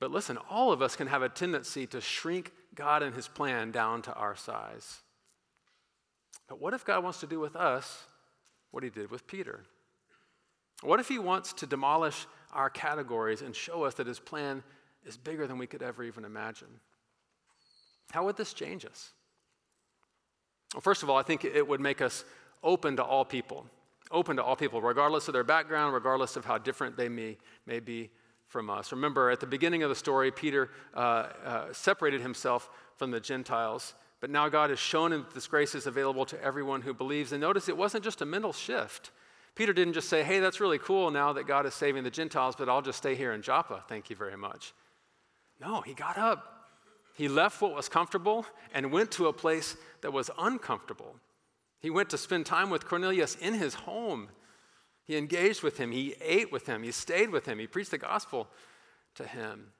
But 0.00 0.10
listen, 0.10 0.38
all 0.50 0.72
of 0.72 0.80
us 0.80 0.96
can 0.96 1.06
have 1.06 1.22
a 1.22 1.28
tendency 1.28 1.86
to 1.88 2.00
shrink 2.00 2.52
God 2.74 3.02
and 3.02 3.14
his 3.14 3.28
plan 3.28 3.70
down 3.70 4.02
to 4.02 4.12
our 4.14 4.34
size. 4.34 5.00
But 6.48 6.60
what 6.60 6.72
if 6.72 6.84
God 6.84 7.04
wants 7.04 7.20
to 7.20 7.26
do 7.26 7.38
with 7.38 7.54
us 7.54 8.04
what 8.70 8.82
he 8.82 8.90
did 8.90 9.10
with 9.10 9.26
Peter? 9.26 9.64
What 10.82 11.00
if 11.00 11.08
he 11.08 11.18
wants 11.18 11.52
to 11.54 11.66
demolish 11.66 12.26
our 12.52 12.70
categories 12.70 13.42
and 13.42 13.54
show 13.54 13.84
us 13.84 13.94
that 13.94 14.06
his 14.06 14.20
plan 14.20 14.62
is 15.04 15.16
bigger 15.16 15.46
than 15.46 15.58
we 15.58 15.66
could 15.66 15.82
ever 15.82 16.04
even 16.04 16.24
imagine? 16.24 16.68
How 18.10 18.24
would 18.24 18.36
this 18.36 18.52
change 18.52 18.84
us? 18.84 19.12
Well, 20.74 20.80
first 20.80 21.02
of 21.02 21.10
all, 21.10 21.16
I 21.16 21.22
think 21.22 21.44
it 21.44 21.66
would 21.66 21.80
make 21.80 22.00
us 22.00 22.24
open 22.62 22.96
to 22.96 23.02
all 23.02 23.24
people, 23.24 23.66
open 24.10 24.36
to 24.36 24.42
all 24.42 24.56
people, 24.56 24.80
regardless 24.80 25.28
of 25.28 25.34
their 25.34 25.44
background, 25.44 25.94
regardless 25.94 26.36
of 26.36 26.44
how 26.44 26.58
different 26.58 26.96
they 26.96 27.08
may, 27.08 27.36
may 27.66 27.80
be 27.80 28.10
from 28.46 28.70
us. 28.70 28.92
Remember, 28.92 29.30
at 29.30 29.40
the 29.40 29.46
beginning 29.46 29.82
of 29.82 29.88
the 29.88 29.94
story, 29.94 30.30
Peter 30.30 30.70
uh, 30.94 30.98
uh, 30.98 31.72
separated 31.72 32.20
himself 32.20 32.70
from 32.96 33.10
the 33.10 33.20
Gentiles, 33.20 33.94
but 34.20 34.30
now 34.30 34.48
God 34.48 34.70
has 34.70 34.78
shown 34.78 35.12
him 35.12 35.22
that 35.22 35.34
this 35.34 35.46
grace 35.46 35.74
is 35.74 35.86
available 35.86 36.26
to 36.26 36.42
everyone 36.42 36.82
who 36.82 36.92
believes. 36.92 37.32
And 37.32 37.40
notice 37.40 37.68
it 37.68 37.76
wasn't 37.76 38.04
just 38.04 38.20
a 38.20 38.26
mental 38.26 38.52
shift. 38.52 39.10
Peter 39.58 39.74
didn't 39.74 39.92
just 39.92 40.08
say, 40.08 40.22
hey, 40.22 40.40
that's 40.40 40.60
really 40.60 40.78
cool 40.78 41.10
now 41.10 41.34
that 41.34 41.46
God 41.46 41.66
is 41.66 41.74
saving 41.74 42.04
the 42.04 42.10
Gentiles, 42.10 42.54
but 42.56 42.70
I'll 42.70 42.80
just 42.80 42.96
stay 42.96 43.14
here 43.14 43.32
in 43.32 43.42
Joppa. 43.42 43.84
Thank 43.88 44.08
you 44.08 44.16
very 44.16 44.36
much. 44.36 44.72
No, 45.60 45.82
he 45.82 45.92
got 45.92 46.16
up 46.16 46.58
he 47.18 47.26
left 47.26 47.60
what 47.60 47.74
was 47.74 47.88
comfortable 47.88 48.46
and 48.72 48.92
went 48.92 49.10
to 49.10 49.26
a 49.26 49.32
place 49.32 49.76
that 50.02 50.12
was 50.12 50.30
uncomfortable. 50.38 51.16
He 51.80 51.90
went 51.90 52.10
to 52.10 52.16
spend 52.16 52.46
time 52.46 52.70
with 52.70 52.86
Cornelius 52.86 53.34
in 53.34 53.54
his 53.54 53.74
home. 53.74 54.28
He 55.04 55.16
engaged 55.16 55.64
with 55.64 55.78
him, 55.78 55.90
he 55.90 56.14
ate 56.20 56.52
with 56.52 56.66
him, 56.66 56.84
he 56.84 56.92
stayed 56.92 57.30
with 57.30 57.44
him, 57.44 57.58
he 57.58 57.66
preached 57.66 57.90
the 57.90 57.98
gospel 57.98 58.46
to 59.16 59.26
him. 59.26 59.72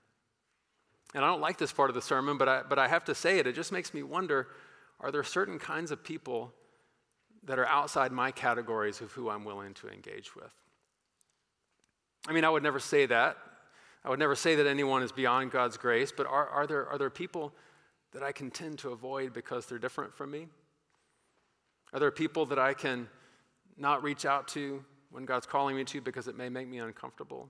And 1.15 1.25
I 1.25 1.29
don't 1.29 1.41
like 1.41 1.59
this 1.59 1.73
part 1.73 1.91
of 1.91 1.95
the 1.95 2.03
sermon, 2.03 2.39
but 2.39 2.49
I, 2.49 2.63
but 2.69 2.77
I 2.77 2.89
have 2.89 3.05
to 3.05 3.15
say 3.15 3.39
it. 3.39 3.47
It 3.47 3.55
just 3.55 3.71
makes 3.71 3.95
me 3.95 4.03
wonder 4.03 4.49
are 4.99 5.13
there 5.13 5.23
certain 5.23 5.61
kinds 5.61 5.93
of 5.93 6.03
people 6.03 6.53
that 7.45 7.59
are 7.59 7.67
outside 7.67 8.13
my 8.13 8.31
categories 8.31 9.01
of 9.01 9.13
who 9.13 9.31
I'm 9.31 9.45
willing 9.45 9.75
to 9.75 9.89
engage 9.89 10.35
with? 10.35 10.53
I 12.27 12.33
mean, 12.33 12.45
I 12.45 12.51
would 12.51 12.63
never 12.63 12.81
say 12.81 13.07
that 13.07 13.37
I 14.05 14.11
would 14.11 14.19
never 14.19 14.35
say 14.35 14.55
that 14.55 14.67
anyone 14.67 15.03
is 15.03 15.13
beyond 15.13 15.51
God's 15.51 15.77
grace, 15.77 16.13
but 16.17 16.27
are, 16.27 16.49
are, 16.49 16.67
there, 16.67 16.89
are 16.89 16.99
there 16.99 17.11
people 17.11 17.53
that 18.13 18.23
I 18.23 18.33
can 18.33 18.51
tend 18.51 18.79
to 18.81 18.91
avoid 18.91 19.33
because 19.33 19.67
they're 19.67 19.79
different 19.79 20.15
from 20.15 20.31
me? 20.31 20.47
Are 21.93 22.01
there 22.01 22.11
people 22.11 22.47
that 22.47 22.59
I 22.59 22.75
can 22.75 23.09
not 23.77 24.03
reach 24.03 24.25
out 24.25 24.49
to 24.49 24.85
when 25.11 25.25
God's 25.25 25.47
calling 25.47 25.77
me 25.77 25.85
to 25.85 26.01
because 26.01 26.29
it 26.29 26.37
may 26.37 26.49
make 26.49 26.69
me 26.69 26.79
uncomfortable? 26.79 27.49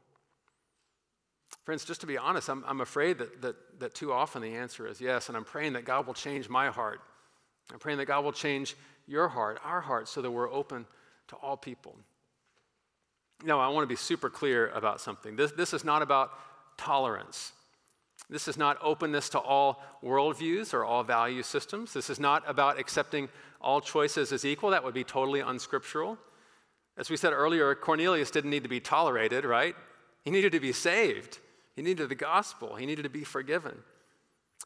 Friends, 1.65 1.85
just 1.85 2.01
to 2.01 2.07
be 2.07 2.19
honest, 2.19 2.49
I'm, 2.49 2.65
I'm 2.67 2.81
afraid 2.81 3.19
that, 3.19 3.43
that, 3.43 3.81
that 3.81 3.95
too 3.95 4.13
often 4.13 4.43
the 4.43 4.55
answer 4.55 4.87
is 4.87 5.01
yes, 5.01 5.29
and 5.29 5.37
I'm 5.37 5.45
praying 5.45 5.75
that 5.75 5.85
God 5.85 6.07
will 6.07 6.15
change 6.15 6.49
my 6.49 6.69
heart. 6.69 7.01
I'm 7.73 7.79
praying 7.79 7.99
that 7.99 8.07
God 8.07 8.25
will 8.25 8.33
change 8.33 8.75
your 9.09 9.29
heart, 9.29 9.59
our 9.65 9.81
heart, 9.81 10.07
so 10.07 10.23
that 10.23 10.31
we're 10.31 10.53
open 10.53 10.87
to 11.29 11.37
all 11.37 11.57
people. 11.57 11.97
Now, 13.45 13.61
I 13.61 13.69
want 13.69 13.85
to 13.85 13.89
be 13.89 13.97
super 13.97 14.29
clear 14.31 14.69
about 14.71 15.01
something. 15.01 15.37
This, 15.37 15.53
this 15.53 15.73
is 15.73 15.85
not 15.85 16.03
about 16.03 16.31
tolerance. 16.77 17.53
This 18.29 18.49
is 18.49 18.59
not 18.59 18.79
openness 18.83 19.29
to 19.31 19.39
all 19.39 19.83
worldviews 20.05 20.75
or 20.75 20.85
all 20.85 21.03
value 21.03 21.43
systems. 21.43 21.93
This 21.93 22.11
is 22.11 22.21
not 22.21 22.43
about 22.47 22.79
accepting 22.79 23.29
all 23.61 23.81
choices 23.81 24.33
as 24.33 24.45
equal. 24.45 24.71
That 24.71 24.85
would 24.85 24.95
be 24.95 25.05
totally 25.05 25.41
unscriptural. 25.41 26.19
As 26.97 27.11
we 27.11 27.17
said 27.17 27.33
earlier, 27.33 27.75
Cornelius 27.75 28.31
didn't 28.31 28.51
need 28.51 28.65
to 28.65 28.69
be 28.69 28.81
tolerated, 28.81 29.45
right? 29.45 29.75
He 30.25 30.31
needed 30.31 30.53
to 30.53 30.61
be 30.61 30.73
saved. 30.73 31.39
He 31.77 31.83
needed 31.83 32.09
the 32.09 32.17
gospel. 32.17 32.75
He 32.75 32.87
needed 32.87 33.05
to 33.05 33.09
be 33.09 33.25
forgiven. 33.25 33.79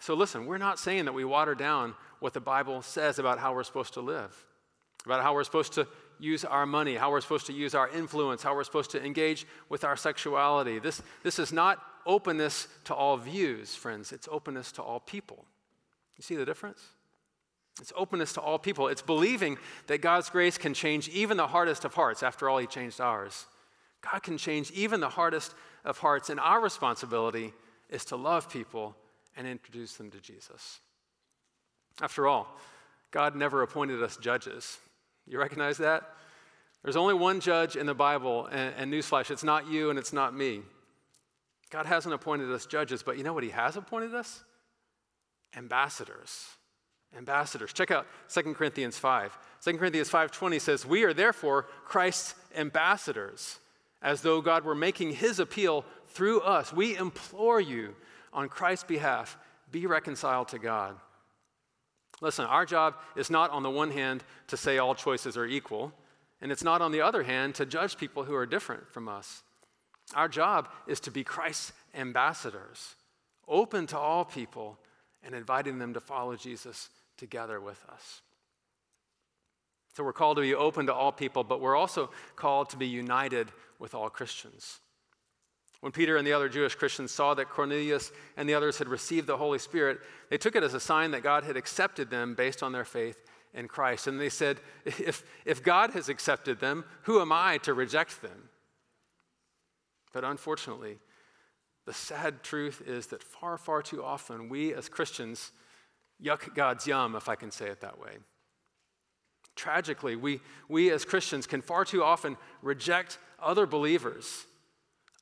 So 0.03 0.15
listen, 0.15 0.47
we're 0.47 0.59
not 0.59 0.81
saying 0.81 1.05
that 1.05 1.13
we 1.13 1.25
water 1.25 1.55
down 1.55 1.95
what 2.19 2.33
the 2.33 2.41
Bible 2.41 2.83
says 2.83 3.21
about 3.21 3.39
how 3.39 3.55
we're 3.55 3.63
supposed 3.63 3.95
to 3.95 4.01
live, 4.01 4.35
about 5.07 5.23
how 5.23 5.33
we're 5.33 5.45
supposed 5.45 5.75
to 5.75 5.87
use 6.19 6.45
our 6.45 6.67
money, 6.67 6.97
how 6.97 7.13
we're 7.13 7.21
supposed 7.21 7.47
to 7.47 7.53
use 7.53 7.73
our 7.73 7.89
influence, 7.89 8.43
how 8.43 8.53
we're 8.53 8.65
supposed 8.65 8.91
to 8.91 9.05
engage 9.05 9.47
with 9.69 9.85
our 9.85 9.97
sexuality. 9.97 10.81
This, 10.81 11.01
this 11.23 11.39
is 11.39 11.53
not 11.53 11.81
openness 12.05 12.67
to 12.87 12.95
all 12.95 13.17
views, 13.17 13.77
friends, 13.77 14.11
it's 14.11 14.29
openness 14.29 14.73
to 14.73 14.83
all 14.83 14.99
people. 14.99 15.45
You 16.17 16.23
see 16.23 16.35
the 16.35 16.45
difference? 16.45 16.83
It's 17.81 17.93
openness 17.95 18.33
to 18.33 18.41
all 18.41 18.59
people. 18.59 18.89
It's 18.89 19.03
believing 19.03 19.57
that 19.87 20.01
God's 20.01 20.31
grace 20.31 20.59
can 20.59 20.75
change 20.75 21.09
even 21.11 21.37
the 21.37 21.47
hardest 21.47 21.85
of 21.85 21.95
hearts. 21.95 22.25
After 22.25 22.49
all, 22.49 22.59
He 22.59 22.67
changed 22.67 23.01
ours. 23.01 23.47
God 24.01 24.25
can 24.25 24.37
change 24.37 24.73
even 24.73 24.99
the 24.99 25.11
hardest 25.11 25.55
of 25.85 25.99
hearts, 25.99 26.29
and 26.29 26.41
our 26.41 26.61
responsibility 26.61 27.53
is 27.89 28.05
to 28.07 28.17
love 28.17 28.51
people 28.51 28.97
and 29.37 29.47
introduce 29.47 29.95
them 29.95 30.11
to 30.11 30.21
Jesus. 30.21 30.81
After 32.01 32.27
all, 32.27 32.49
God 33.11 33.37
never 33.37 33.63
appointed 33.63 34.03
us 34.03 34.17
judges. 34.17 34.79
You 35.27 35.39
recognize 35.39 35.79
that? 35.79 36.03
There's 36.83 36.97
only 36.97 37.15
one 37.15 37.41
judge 37.41 37.77
in 37.77 37.87
the 37.87 37.95
Bible, 37.95 38.47
and, 38.47 38.75
and 38.77 38.93
newsflash, 38.93 39.31
it's 39.31 39.45
not 39.45 39.69
you 39.69 39.91
and 39.91 39.99
it's 39.99 40.13
not 40.13 40.35
me. 40.35 40.63
God 41.71 41.87
hasn't 41.87 42.15
appointed 42.15 42.51
us 42.51 42.67
judges, 42.67 43.03
but 43.03 43.17
you 43.17 43.25
know 43.25 43.33
what 43.33 43.45
He 43.45 43.51
has 43.51 43.77
appointed 43.77 44.15
us? 44.15 44.43
Ambassadors. 45.57 46.49
Ambassadors. 47.17 47.73
Check 47.73 47.91
out 47.91 48.07
2 48.29 48.55
Corinthians 48.55 48.99
5. 48.99 49.39
2 49.63 49.79
Corinthians 49.79 50.11
5:20 50.11 50.59
says, 50.59 50.87
"We 50.87 51.05
are 51.05 51.13
therefore 51.13 51.65
Christ's 51.85 52.35
ambassadors, 52.55 53.61
as 54.03 54.23
though 54.23 54.41
God 54.41 54.65
were 54.65 54.75
making 54.75 55.13
his 55.13 55.39
appeal 55.39 55.85
through 56.09 56.41
us. 56.41 56.73
We 56.73 56.97
implore 56.97 57.61
you 57.61 57.95
on 58.33 58.49
Christ's 58.49 58.85
behalf, 58.85 59.37
be 59.71 59.87
reconciled 59.87 60.49
to 60.49 60.59
God." 60.59 60.99
Listen, 62.21 62.45
our 62.47 62.65
job 62.65 62.97
is 63.17 63.31
not 63.31 63.51
on 63.51 63.63
the 63.63 63.71
one 63.71 63.91
hand 63.91 64.23
to 64.47 64.57
say 64.57 64.79
all 64.79 64.95
choices 64.95 65.37
are 65.37 65.47
equal, 65.47 65.93
and 66.41 66.53
it's 66.53 66.63
not 66.63 66.81
on 66.81 66.93
the 66.93 67.01
other 67.01 67.25
hand 67.25 67.55
to 67.57 67.67
judge 67.67 67.97
people 67.97 68.25
who 68.25 68.35
are 68.35 68.47
different 68.47 68.89
from 68.91 69.09
us. 69.09 69.43
Our 70.15 70.29
job 70.29 70.73
is 70.87 71.01
to 71.01 71.11
be 71.11 71.25
Christ's 71.25 71.73
ambassadors, 71.95 72.97
open 73.49 73.87
to 73.89 73.99
all 73.99 74.25
people 74.25 74.79
and 75.23 75.35
inviting 75.35 75.79
them 75.79 75.95
to 75.95 76.01
follow 76.01 76.37
Jesus 76.37 76.91
together 77.17 77.61
with 77.61 77.85
us. 77.89 78.23
So 79.95 80.03
we're 80.03 80.13
called 80.13 80.39
to 80.39 80.43
be 80.43 80.55
open 80.55 80.87
to 80.87 80.95
all 80.95 81.13
people, 81.13 81.45
but 81.45 81.61
we're 81.61 81.77
also 81.77 82.11
called 82.35 82.71
to 82.71 82.77
be 82.77 82.87
united 82.87 83.53
with 83.79 83.95
all 83.95 84.09
Christians. 84.11 84.81
When 85.83 85.91
Peter 85.91 86.17
and 86.17 86.25
the 86.25 86.33
other 86.33 86.49
Jewish 86.49 86.77
Christians 86.77 87.11
saw 87.11 87.35
that 87.35 87.49
Cornelius 87.49 88.13
and 88.37 88.49
the 88.49 88.55
others 88.55 88.79
had 88.79 88.89
received 88.89 89.27
the 89.27 89.37
Holy 89.37 89.59
Spirit, 89.59 89.99
they 90.31 90.39
took 90.39 90.55
it 90.55 90.63
as 90.63 90.75
a 90.75 90.81
sign 90.81 91.11
that 91.11 91.25
God 91.25 91.43
had 91.43 91.57
accepted 91.57 92.09
them 92.09 92.37
based 92.37 92.63
on 92.63 92.71
their 92.71 92.85
faith 92.85 93.21
in 93.53 93.67
Christ. 93.67 94.07
And 94.07 94.21
they 94.21 94.29
said, 94.29 94.61
if, 94.85 95.25
if 95.45 95.61
God 95.61 95.91
has 95.91 96.09
accepted 96.09 96.61
them, 96.61 96.85
who 97.03 97.21
am 97.21 97.33
I 97.33 97.59
to 97.65 97.75
reject 97.75 98.23
them? 98.23 98.49
But 100.13 100.23
unfortunately, 100.23 100.99
the 101.85 101.93
sad 101.93 102.45
truth 102.45 102.81
is 102.87 103.09
that 103.09 103.25
far, 103.25 103.59
far 103.59 103.83
too 103.83 104.05
often 104.05 104.49
we 104.49 104.73
as 104.73 104.89
Christians 104.89 105.51
yuck 106.23 106.55
God's 106.55 106.87
yum, 106.87 107.17
if 107.17 107.29
I 107.29 107.35
can 107.35 107.51
say 107.51 107.67
it 107.67 107.81
that 107.81 107.99
way. 107.99 108.19
Tragically, 109.57 110.15
we, 110.15 110.43
we 110.69 110.93
as 110.93 111.05
Christians 111.05 111.49
can 111.49 111.61
far 111.61 111.85
too 111.85 112.05
often 112.05 112.37
reject 112.63 113.19
other 113.43 113.67
believers, 113.67 114.47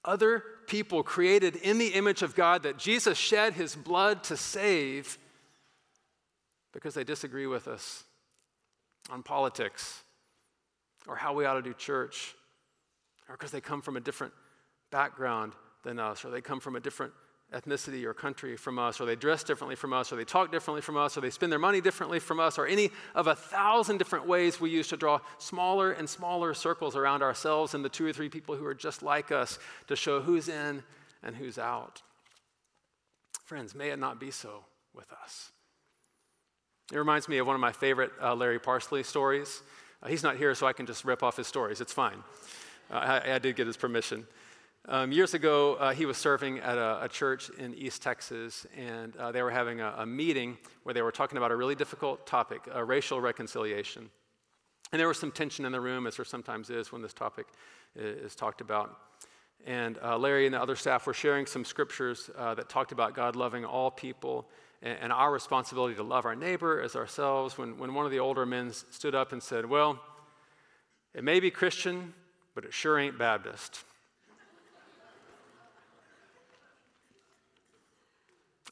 other 0.04 0.42
people 0.66 1.02
created 1.02 1.56
in 1.56 1.78
the 1.78 1.88
image 1.88 2.22
of 2.22 2.34
God 2.34 2.62
that 2.62 2.78
Jesus 2.78 3.18
shed 3.18 3.54
his 3.54 3.74
blood 3.76 4.24
to 4.24 4.36
save 4.36 5.18
because 6.72 6.94
they 6.94 7.04
disagree 7.04 7.46
with 7.46 7.68
us 7.68 8.04
on 9.10 9.22
politics 9.22 10.02
or 11.06 11.16
how 11.16 11.34
we 11.34 11.44
ought 11.44 11.54
to 11.54 11.62
do 11.62 11.74
church 11.74 12.34
or 13.28 13.36
because 13.36 13.50
they 13.50 13.60
come 13.60 13.80
from 13.80 13.96
a 13.96 14.00
different 14.00 14.32
background 14.90 15.52
than 15.84 15.98
us, 15.98 16.24
or 16.24 16.30
they 16.30 16.40
come 16.40 16.60
from 16.60 16.76
a 16.76 16.80
different 16.80 17.12
ethnicity 17.54 18.04
or 18.04 18.14
country 18.14 18.56
from 18.56 18.78
us, 18.78 19.00
or 19.00 19.06
they 19.06 19.16
dress 19.16 19.42
differently 19.42 19.74
from 19.74 19.92
us, 19.92 20.12
or 20.12 20.16
they 20.16 20.24
talk 20.24 20.52
differently 20.52 20.80
from 20.80 20.96
us, 20.96 21.16
or 21.16 21.20
they 21.20 21.30
spend 21.30 21.50
their 21.50 21.58
money 21.58 21.80
differently 21.80 22.20
from 22.20 22.38
us, 22.38 22.58
or 22.58 22.66
any 22.66 22.90
of 23.14 23.26
a 23.26 23.34
thousand 23.34 23.98
different 23.98 24.26
ways 24.26 24.60
we 24.60 24.70
use 24.70 24.88
to 24.88 24.96
draw 24.96 25.20
smaller 25.38 25.92
and 25.92 26.08
smaller 26.08 26.54
circles 26.54 26.94
around 26.94 27.22
ourselves 27.22 27.74
and 27.74 27.84
the 27.84 27.88
two 27.88 28.06
or 28.06 28.12
three 28.12 28.28
people 28.28 28.54
who 28.54 28.64
are 28.64 28.74
just 28.74 29.02
like 29.02 29.32
us 29.32 29.58
to 29.88 29.96
show 29.96 30.20
who's 30.20 30.48
in 30.48 30.82
and 31.22 31.36
who's 31.36 31.58
out. 31.58 32.02
Friends, 33.44 33.74
may 33.74 33.90
it 33.90 33.98
not 33.98 34.20
be 34.20 34.30
so 34.30 34.64
with 34.94 35.12
us. 35.24 35.50
It 36.92 36.98
reminds 36.98 37.28
me 37.28 37.38
of 37.38 37.46
one 37.46 37.54
of 37.54 37.60
my 37.60 37.72
favorite 37.72 38.12
uh, 38.22 38.34
Larry 38.34 38.58
Parsley 38.58 39.02
stories. 39.02 39.62
Uh, 40.02 40.08
he's 40.08 40.22
not 40.22 40.36
here, 40.36 40.54
so 40.54 40.66
I 40.66 40.72
can 40.72 40.86
just 40.86 41.04
rip 41.04 41.22
off 41.22 41.36
his 41.36 41.46
stories. 41.46 41.80
It's 41.80 41.92
fine. 41.92 42.22
Uh, 42.90 43.20
I, 43.24 43.34
I 43.34 43.38
did 43.38 43.56
get 43.56 43.66
his 43.66 43.76
permission. 43.76 44.26
Um, 44.88 45.12
years 45.12 45.34
ago, 45.34 45.74
uh, 45.74 45.92
he 45.92 46.06
was 46.06 46.16
serving 46.16 46.58
at 46.60 46.78
a, 46.78 47.04
a, 47.04 47.08
church 47.08 47.50
in 47.58 47.74
East 47.74 48.02
Texas, 48.02 48.66
and 48.74 49.14
uh, 49.16 49.30
they 49.30 49.42
were 49.42 49.50
having 49.50 49.80
a, 49.80 49.94
a, 49.98 50.06
meeting 50.06 50.56
where 50.84 50.94
they 50.94 51.02
were 51.02 51.12
talking 51.12 51.36
about 51.36 51.50
a 51.50 51.56
really 51.56 51.74
difficult 51.74 52.26
topic, 52.26 52.62
uh, 52.74 52.82
racial 52.82 53.20
reconciliation. 53.20 54.08
And 54.90 54.98
there 54.98 55.06
was 55.06 55.18
some 55.18 55.32
tension 55.32 55.66
in 55.66 55.72
the 55.72 55.80
room, 55.80 56.06
as 56.06 56.16
there 56.16 56.24
sometimes 56.24 56.70
is 56.70 56.90
when 56.90 57.02
this 57.02 57.12
topic 57.12 57.46
is, 57.94 58.32
is 58.32 58.34
talked 58.34 58.62
about. 58.62 58.96
And 59.66 59.98
uh, 60.02 60.16
Larry 60.16 60.46
and 60.46 60.54
the 60.54 60.62
other 60.62 60.76
staff 60.76 61.06
were 61.06 61.14
sharing 61.14 61.44
some 61.44 61.66
scriptures 61.66 62.30
uh, 62.36 62.54
that 62.54 62.70
talked 62.70 62.90
about 62.90 63.14
God 63.14 63.36
loving 63.36 63.66
all 63.66 63.90
people 63.90 64.48
and, 64.80 64.98
and, 65.02 65.12
our 65.12 65.30
responsibility 65.30 65.94
to 65.96 66.02
love 66.02 66.24
our 66.24 66.34
neighbor 66.34 66.80
as 66.80 66.96
ourselves. 66.96 67.58
When, 67.58 67.76
when 67.76 67.92
one 67.92 68.06
of 68.06 68.10
the 68.10 68.20
older 68.20 68.46
men 68.46 68.72
stood 68.72 69.14
up 69.14 69.32
and 69.32 69.42
said, 69.42 69.66
Well, 69.66 70.00
it 71.14 71.22
may 71.22 71.38
be 71.38 71.50
Christian, 71.50 72.14
but 72.54 72.64
it 72.64 72.72
sure 72.72 72.98
ain't 72.98 73.18
Baptist. 73.18 73.84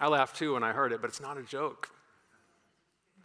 I 0.00 0.08
laughed 0.08 0.36
too 0.36 0.54
when 0.54 0.62
I 0.62 0.72
heard 0.72 0.92
it, 0.92 1.00
but 1.00 1.08
it's 1.08 1.20
not 1.20 1.36
a 1.36 1.42
joke. 1.42 1.90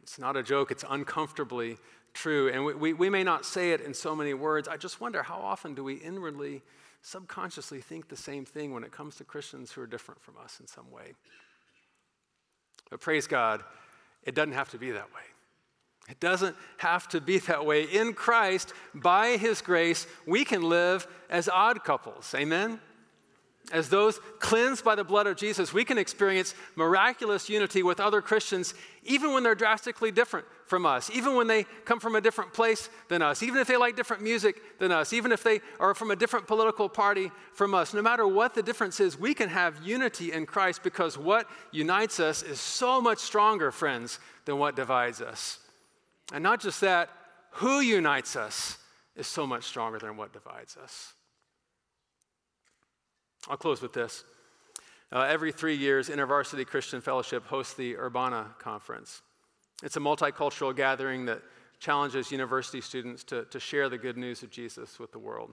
It's 0.02 0.20
not 0.20 0.36
a 0.36 0.44
joke, 0.44 0.72
it's 0.72 0.84
uncomfortably 0.90 1.78
true. 2.14 2.50
And 2.50 2.66
we, 2.66 2.74
we, 2.74 2.94
we, 2.94 3.10
may 3.10 3.24
not 3.24 3.46
say 3.46 3.72
it 3.72 3.82
in 3.82 3.94
so 3.94 4.16
many 4.16 4.34
words. 4.34 4.68
I 4.68 4.78
just 4.78 5.02
wonder 5.02 5.24
how 5.24 5.38
often 5.38 5.74
do 5.74 5.84
we 5.84 5.96
inwardly, 5.96 6.62
subconsciously 7.02 7.82
think 7.82 8.10
the 8.10 8.18
same 8.18 8.46
thing 8.46 8.74
when 8.74 8.84
it 8.84 8.92
comes 8.92 9.16
to 9.16 9.24
Christians 9.24 9.72
who 9.72 9.82
are 9.82 9.88
different 9.88 10.22
from 10.22 10.36
us 10.44 10.60
in 10.60 10.68
some 10.68 10.92
way? 10.92 11.14
But 12.90 13.00
praise 13.00 13.28
God, 13.28 13.64
it 14.24 14.36
doesn't 14.36 14.54
have 14.54 14.70
to 14.70 14.78
be 14.78 14.92
that 14.92 15.14
way. 15.14 15.22
It 16.10 16.20
doesn't 16.20 16.56
have 16.78 17.08
to 17.10 17.22
be 17.22 17.40
that 17.40 17.66
way. 17.66 17.84
In 17.84 18.14
Christ, 18.14 18.74
by 18.94 19.38
His 19.38 19.62
grace, 19.62 20.06
we 20.28 20.44
can 20.44 20.62
live 20.62 21.08
as 21.30 21.48
odd 21.48 21.84
couples. 21.84 22.36
Amen? 22.36 22.80
As 23.71 23.89
those 23.89 24.19
cleansed 24.39 24.84
by 24.84 24.95
the 24.95 25.06
blood 25.06 25.26
of 25.26 25.38
Jesus, 25.38 25.73
we 25.73 25.86
can 25.86 25.97
experience 25.97 26.54
miraculous 26.76 27.49
unity 27.49 27.82
with 27.82 27.99
other 27.99 28.21
Christians, 28.21 28.73
even 29.04 29.34
when 29.34 29.41
they're 29.41 29.56
drastically 29.56 30.12
different 30.12 30.45
from 30.65 30.86
us, 30.86 31.10
even 31.12 31.36
when 31.36 31.47
they 31.47 31.63
come 31.86 31.99
from 31.99 32.15
a 32.15 32.21
different 32.21 32.54
place 32.54 32.89
than 33.08 33.21
us, 33.21 33.41
even 33.41 33.60
if 33.60 33.67
they 33.67 33.78
like 33.78 33.95
different 33.95 34.21
music 34.21 34.62
than 34.80 34.91
us, 34.91 35.13
even 35.13 35.32
if 35.32 35.43
they 35.43 35.62
are 35.80 35.93
from 35.93 36.12
a 36.12 36.15
different 36.15 36.45
political 36.45 36.89
party 36.89 37.32
from 37.54 37.73
us. 37.73 37.93
No 37.93 38.02
matter 38.02 38.28
what 38.28 38.54
the 38.54 38.62
difference 38.62 38.99
is, 38.99 39.17
we 39.17 39.34
can 39.34 39.49
have 39.49 39.82
unity 39.82 40.34
in 40.34 40.45
Christ 40.45 40.84
because 40.84 41.17
what 41.17 41.47
unites 41.71 42.19
us 42.19 42.43
is 42.43 42.60
so 42.60 42.99
much 42.99 43.19
stronger, 43.19 43.71
friends, 43.71 44.19
than 44.45 44.58
what 44.58 44.76
divides 44.76 45.21
us. 45.21 45.60
And 46.34 46.43
not 46.43 46.60
just 46.60 46.82
that, 46.82 47.10
who 47.52 47.80
unites 47.80 48.36
us 48.36 48.78
is 49.15 49.28
so 49.28 49.47
much 49.47 49.63
stronger 49.63 49.99
than 49.99 50.17
what 50.17 50.34
divides 50.34 50.76
us. 50.76 51.13
I'll 53.50 53.58
close 53.58 53.82
with 53.82 53.94
this. 53.94 54.24
Uh, 55.12 55.22
every 55.22 55.52
three 55.52 55.76
years, 55.76 56.10
InterVarsity 56.10 56.66
Christian 56.66 57.02
Fellowship 57.02 57.46
hosts 57.46 57.74
the 57.74 57.98
Urbana 57.98 58.48
Conference. 58.58 59.22
It's 59.84 59.98
a 59.98 60.00
multicultural 60.00 60.76
gathering 60.76 61.26
that 61.26 61.42
challenges 61.80 62.32
university 62.32 62.80
students 62.80 63.24
to, 63.26 63.44
to 63.46 63.60
share 63.60 63.90
the 63.90 63.98
good 63.98 64.18
news 64.18 64.44
of 64.44 64.50
Jesus 64.50 64.98
with 65.00 65.12
the 65.12 65.20
world. 65.20 65.52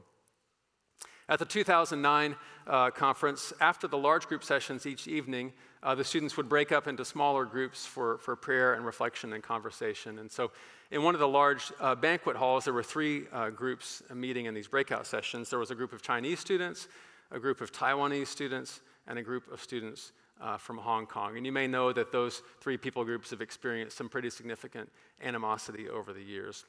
At 1.28 1.38
the 1.38 1.44
2009 1.44 2.36
uh, 2.66 2.90
conference, 2.90 3.52
after 3.60 3.88
the 3.88 3.98
large 3.98 4.26
group 4.26 4.44
sessions 4.44 4.86
each 4.86 5.08
evening, 5.08 5.52
uh, 5.82 5.94
the 5.94 6.04
students 6.04 6.36
would 6.36 6.48
break 6.48 6.72
up 6.72 6.86
into 6.86 7.04
smaller 7.04 7.44
groups 7.44 7.86
for, 7.86 8.18
for 8.18 8.36
prayer 8.36 8.74
and 8.74 8.84
reflection 8.84 9.32
and 9.32 9.42
conversation. 9.42 10.18
And 10.18 10.30
so, 10.30 10.50
in 10.90 11.04
one 11.04 11.14
of 11.14 11.20
the 11.20 11.28
large 11.28 11.72
uh, 11.80 11.94
banquet 11.94 12.36
halls, 12.36 12.64
there 12.64 12.74
were 12.74 12.82
three 12.82 13.24
uh, 13.32 13.50
groups 13.50 14.02
meeting 14.12 14.46
in 14.46 14.54
these 14.54 14.66
breakout 14.66 15.06
sessions. 15.06 15.50
There 15.50 15.58
was 15.58 15.70
a 15.70 15.76
group 15.76 15.92
of 15.92 16.02
Chinese 16.02 16.40
students, 16.40 16.88
a 17.30 17.38
group 17.38 17.60
of 17.60 17.72
Taiwanese 17.72 18.26
students, 18.26 18.80
and 19.06 19.18
a 19.18 19.22
group 19.22 19.50
of 19.52 19.60
students 19.60 20.12
uh, 20.40 20.56
from 20.56 20.78
Hong 20.78 21.06
Kong. 21.06 21.36
And 21.36 21.44
you 21.44 21.52
may 21.52 21.66
know 21.66 21.92
that 21.92 22.12
those 22.12 22.42
three 22.60 22.76
people 22.76 23.04
groups 23.04 23.30
have 23.30 23.40
experienced 23.40 23.96
some 23.96 24.08
pretty 24.08 24.30
significant 24.30 24.90
animosity 25.22 25.88
over 25.88 26.12
the 26.12 26.22
years. 26.22 26.64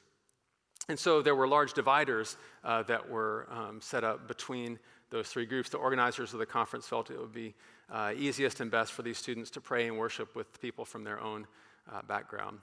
And 0.88 0.98
so 0.98 1.22
there 1.22 1.36
were 1.36 1.46
large 1.46 1.72
dividers 1.72 2.36
uh, 2.64 2.82
that 2.84 3.08
were 3.08 3.46
um, 3.50 3.80
set 3.80 4.02
up 4.02 4.26
between 4.26 4.78
those 5.10 5.28
three 5.28 5.46
groups. 5.46 5.70
The 5.70 5.78
organizers 5.78 6.32
of 6.32 6.40
the 6.40 6.46
conference 6.46 6.86
felt 6.86 7.10
it 7.10 7.20
would 7.20 7.32
be 7.32 7.54
uh, 7.90 8.12
easiest 8.16 8.60
and 8.60 8.70
best 8.70 8.92
for 8.92 9.02
these 9.02 9.18
students 9.18 9.50
to 9.50 9.60
pray 9.60 9.86
and 9.86 9.96
worship 9.96 10.34
with 10.34 10.60
people 10.60 10.84
from 10.84 11.04
their 11.04 11.20
own 11.20 11.46
uh, 11.92 12.02
background. 12.02 12.58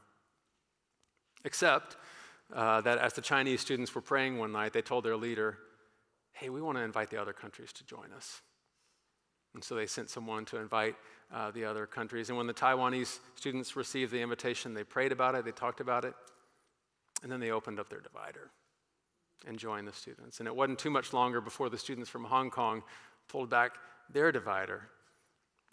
Except 1.45 1.95
uh, 2.53 2.81
that 2.81 2.97
as 2.97 3.13
the 3.13 3.21
Chinese 3.21 3.61
students 3.61 3.93
were 3.95 4.01
praying 4.01 4.37
one 4.37 4.51
night, 4.51 4.73
they 4.73 4.81
told 4.81 5.05
their 5.05 5.15
leader, 5.15 5.57
Hey, 6.33 6.49
we 6.49 6.61
want 6.61 6.77
to 6.77 6.83
invite 6.83 7.09
the 7.09 7.21
other 7.21 7.33
countries 7.33 7.73
to 7.73 7.85
join 7.85 8.11
us. 8.15 8.41
And 9.53 9.63
so 9.63 9.75
they 9.75 9.87
sent 9.87 10.09
someone 10.09 10.45
to 10.45 10.57
invite 10.57 10.95
uh, 11.33 11.51
the 11.51 11.65
other 11.65 11.85
countries. 11.85 12.29
And 12.29 12.37
when 12.37 12.47
the 12.47 12.53
Taiwanese 12.53 13.19
students 13.35 13.75
received 13.75 14.11
the 14.11 14.21
invitation, 14.21 14.73
they 14.73 14.83
prayed 14.83 15.11
about 15.11 15.35
it, 15.35 15.43
they 15.43 15.51
talked 15.51 15.79
about 15.79 16.05
it, 16.05 16.13
and 17.23 17.31
then 17.31 17.39
they 17.39 17.51
opened 17.51 17.79
up 17.79 17.89
their 17.89 17.99
divider 17.99 18.51
and 19.47 19.57
joined 19.57 19.87
the 19.87 19.93
students. 19.93 20.39
And 20.39 20.47
it 20.47 20.55
wasn't 20.55 20.79
too 20.79 20.89
much 20.89 21.13
longer 21.13 21.41
before 21.41 21.69
the 21.69 21.77
students 21.77 22.09
from 22.09 22.23
Hong 22.25 22.49
Kong 22.49 22.83
pulled 23.27 23.49
back 23.49 23.75
their 24.11 24.31
divider. 24.31 24.89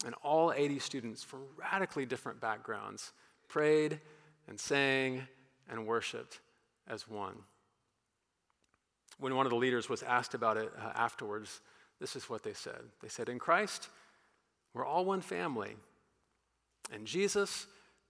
And 0.04 0.14
all 0.22 0.52
80 0.52 0.78
students 0.78 1.22
from 1.22 1.40
radically 1.56 2.06
different 2.06 2.40
backgrounds 2.40 3.12
prayed 3.48 4.00
and 4.48 4.58
sang 4.58 5.26
and 5.68 5.86
worshiped 5.86 6.40
as 6.88 7.08
one. 7.08 7.36
When 9.18 9.34
one 9.34 9.46
of 9.46 9.50
the 9.50 9.56
leaders 9.56 9.88
was 9.88 10.02
asked 10.02 10.34
about 10.34 10.56
it 10.56 10.70
uh, 10.78 10.90
afterwards, 10.94 11.60
this 12.00 12.16
is 12.16 12.28
what 12.28 12.42
they 12.42 12.52
said. 12.52 12.80
They 13.02 13.08
said, 13.08 13.28
In 13.28 13.38
Christ, 13.38 13.88
we're 14.74 14.84
all 14.84 15.04
one 15.04 15.22
family, 15.22 15.76
and 16.92 17.06
Jesus 17.06 17.66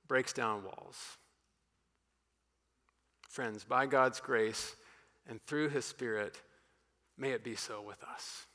breaks 0.09 0.33
down 0.33 0.65
walls. 0.65 1.17
Friends, 3.29 3.65
by 3.65 3.87
God's 3.87 4.19
grace 4.19 4.75
and 5.29 5.41
through 5.43 5.69
his 5.69 5.85
Spirit, 5.85 6.41
may 7.19 7.31
it 7.31 7.45
be 7.45 7.55
so 7.55 7.83
with 7.83 8.03
us. 8.05 8.47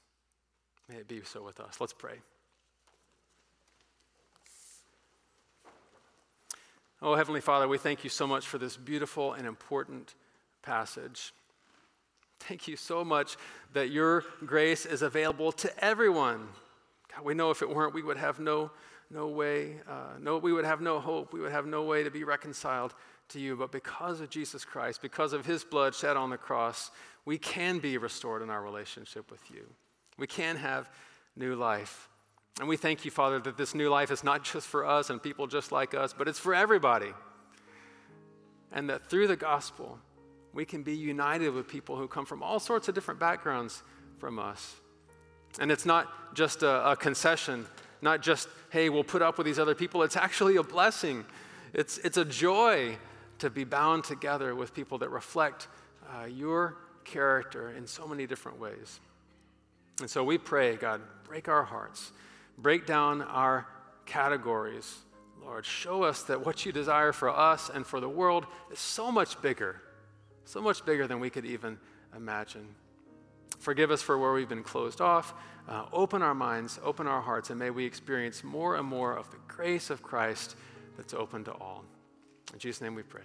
May 0.90 0.96
it 0.96 1.08
be 1.08 1.22
so 1.24 1.44
with 1.44 1.60
us. 1.60 1.78
Let's 1.80 1.94
pray. 1.94 2.16
Oh, 7.02 7.16
Heavenly 7.16 7.42
Father, 7.42 7.68
we 7.68 7.78
thank 7.78 8.04
you 8.04 8.10
so 8.10 8.28
much 8.28 8.46
for 8.46 8.58
this 8.58 8.78
beautiful 8.78 9.34
and 9.34 9.48
important 9.48 10.14
passage. 10.62 11.34
Thank 12.48 12.68
you 12.68 12.76
so 12.76 13.04
much 13.04 13.38
that 13.74 13.92
your 13.92 14.24
grace 14.46 14.86
is 14.86 15.04
available 15.04 15.52
to 15.54 15.84
everyone. 15.84 16.48
God, 17.14 17.24
we 17.24 17.34
know 17.34 17.52
if 17.52 17.62
it 17.62 17.70
weren't, 17.70 17.94
we 17.94 18.02
would 18.02 18.18
have 18.18 18.40
no, 18.40 18.72
no 19.12 19.28
way, 19.28 19.76
uh, 19.88 20.18
no, 20.20 20.38
we 20.38 20.52
would 20.52 20.66
have 20.66 20.82
no 20.82 21.00
hope. 21.00 21.34
We 21.34 21.40
would 21.40 21.52
have 21.52 21.68
no 21.68 21.84
way 21.84 22.04
to 22.04 22.10
be 22.10 22.24
reconciled 22.24 22.96
to 23.30 23.40
you. 23.40 23.56
But 23.56 23.72
because 23.72 24.22
of 24.22 24.30
Jesus 24.30 24.66
Christ, 24.66 25.02
because 25.02 25.34
of 25.34 25.46
his 25.46 25.64
blood 25.64 25.94
shed 25.94 26.18
on 26.18 26.32
the 26.32 26.38
cross, 26.38 26.90
we 27.26 27.38
can 27.38 27.80
be 27.80 27.98
restored 27.98 28.42
in 28.42 28.50
our 28.50 28.62
relationship 28.62 29.30
with 29.30 29.42
you. 29.52 29.68
We 30.18 30.28
can 30.28 30.56
have 30.56 30.90
new 31.36 31.56
life. 31.56 32.10
And 32.60 32.68
we 32.68 32.76
thank 32.76 33.06
you, 33.06 33.12
Father, 33.12 33.40
that 33.40 33.58
this 33.58 33.76
new 33.76 33.90
life 33.90 34.12
is 34.12 34.24
not 34.24 34.44
just 34.44 34.68
for 34.68 34.86
us 34.86 35.10
and 35.10 35.22
people 35.22 35.48
just 35.48 35.72
like 35.72 35.94
us, 35.94 36.14
but 36.14 36.28
it's 36.28 36.40
for 36.40 36.56
everybody. 36.56 37.14
And 38.72 38.90
that 38.90 39.10
through 39.10 39.28
the 39.28 39.36
gospel, 39.36 40.00
we 40.54 40.66
can 40.66 40.84
be 40.84 40.96
united 40.96 41.50
with 41.50 41.68
people 41.68 41.96
who 41.96 42.08
come 42.08 42.26
from 42.26 42.44
all 42.44 42.60
sorts 42.60 42.88
of 42.88 42.96
different 42.96 43.20
backgrounds 43.20 43.84
from 44.20 44.40
us. 44.40 44.76
And 45.60 45.72
it's 45.72 45.86
not 45.86 46.36
just 46.36 46.64
a, 46.64 46.92
a, 46.92 46.96
concession, 46.96 47.66
not 48.02 48.22
just, 48.22 48.48
hey, 48.70 48.90
we'll 48.90 49.04
put 49.04 49.22
up 49.22 49.38
with 49.38 49.46
these 49.46 49.60
other 49.60 49.76
people. 49.76 50.04
It's 50.04 50.18
actually 50.18 50.56
a 50.58 50.64
blessing. 50.64 51.26
It's, 51.74 51.98
it's 52.00 52.18
a 52.18 52.26
joy 52.26 52.98
to 53.40 53.50
be 53.50 53.64
bound 53.64 54.04
together 54.04 54.56
with 54.56 54.74
people 54.74 54.98
that 55.00 55.10
reflect 55.10 55.68
uh, 56.10 56.26
your 56.26 56.78
character 57.04 57.72
in 57.72 57.88
so 57.88 58.08
many 58.08 58.28
different 58.28 58.60
ways. 58.60 59.00
And 60.00 60.10
so 60.10 60.24
we 60.24 60.38
pray, 60.38 60.76
God, 60.76 61.02
break 61.26 61.48
our 61.48 61.64
hearts, 61.64 62.12
break 62.58 62.86
down 62.86 63.22
our 63.22 63.68
categories. 64.06 65.00
Lord, 65.44 65.66
show 65.66 66.04
us 66.04 66.24
that 66.24 66.46
what 66.46 66.66
you 66.66 66.72
desire 66.72 67.12
for 67.14 67.30
us 67.30 67.70
and 67.74 67.86
for 67.86 68.00
the 68.00 68.10
world 68.10 68.46
is 68.72 68.80
so 68.80 69.12
much 69.12 69.42
bigger 69.42 69.82
so 70.46 70.62
much 70.62 70.86
bigger 70.86 71.08
than 71.08 71.20
we 71.20 71.30
could 71.30 71.46
even 71.46 71.78
imagine. 72.16 72.68
Forgive 73.60 73.92
us 73.92 74.02
for 74.02 74.18
where 74.18 74.34
we've 74.34 74.50
been 74.50 74.64
closed 74.64 75.02
off. 75.02 75.34
Uh, 75.68 75.86
open 75.94 76.22
our 76.22 76.34
minds, 76.34 76.80
open 76.84 77.08
our 77.08 77.22
hearts, 77.22 77.52
and 77.52 77.60
may 77.60 77.70
we 77.70 77.86
experience 77.86 78.44
more 78.44 78.76
and 78.76 78.88
more 78.88 79.16
of 79.16 79.30
the 79.32 79.38
grace 79.48 79.90
of 79.90 80.02
Christ 80.02 80.56
that's 80.98 81.14
open 81.14 81.44
to 81.46 81.52
all. 81.52 81.86
In 82.54 82.60
Jesus' 82.60 82.82
name 82.82 82.96
we 82.96 83.04
pray. 83.04 83.22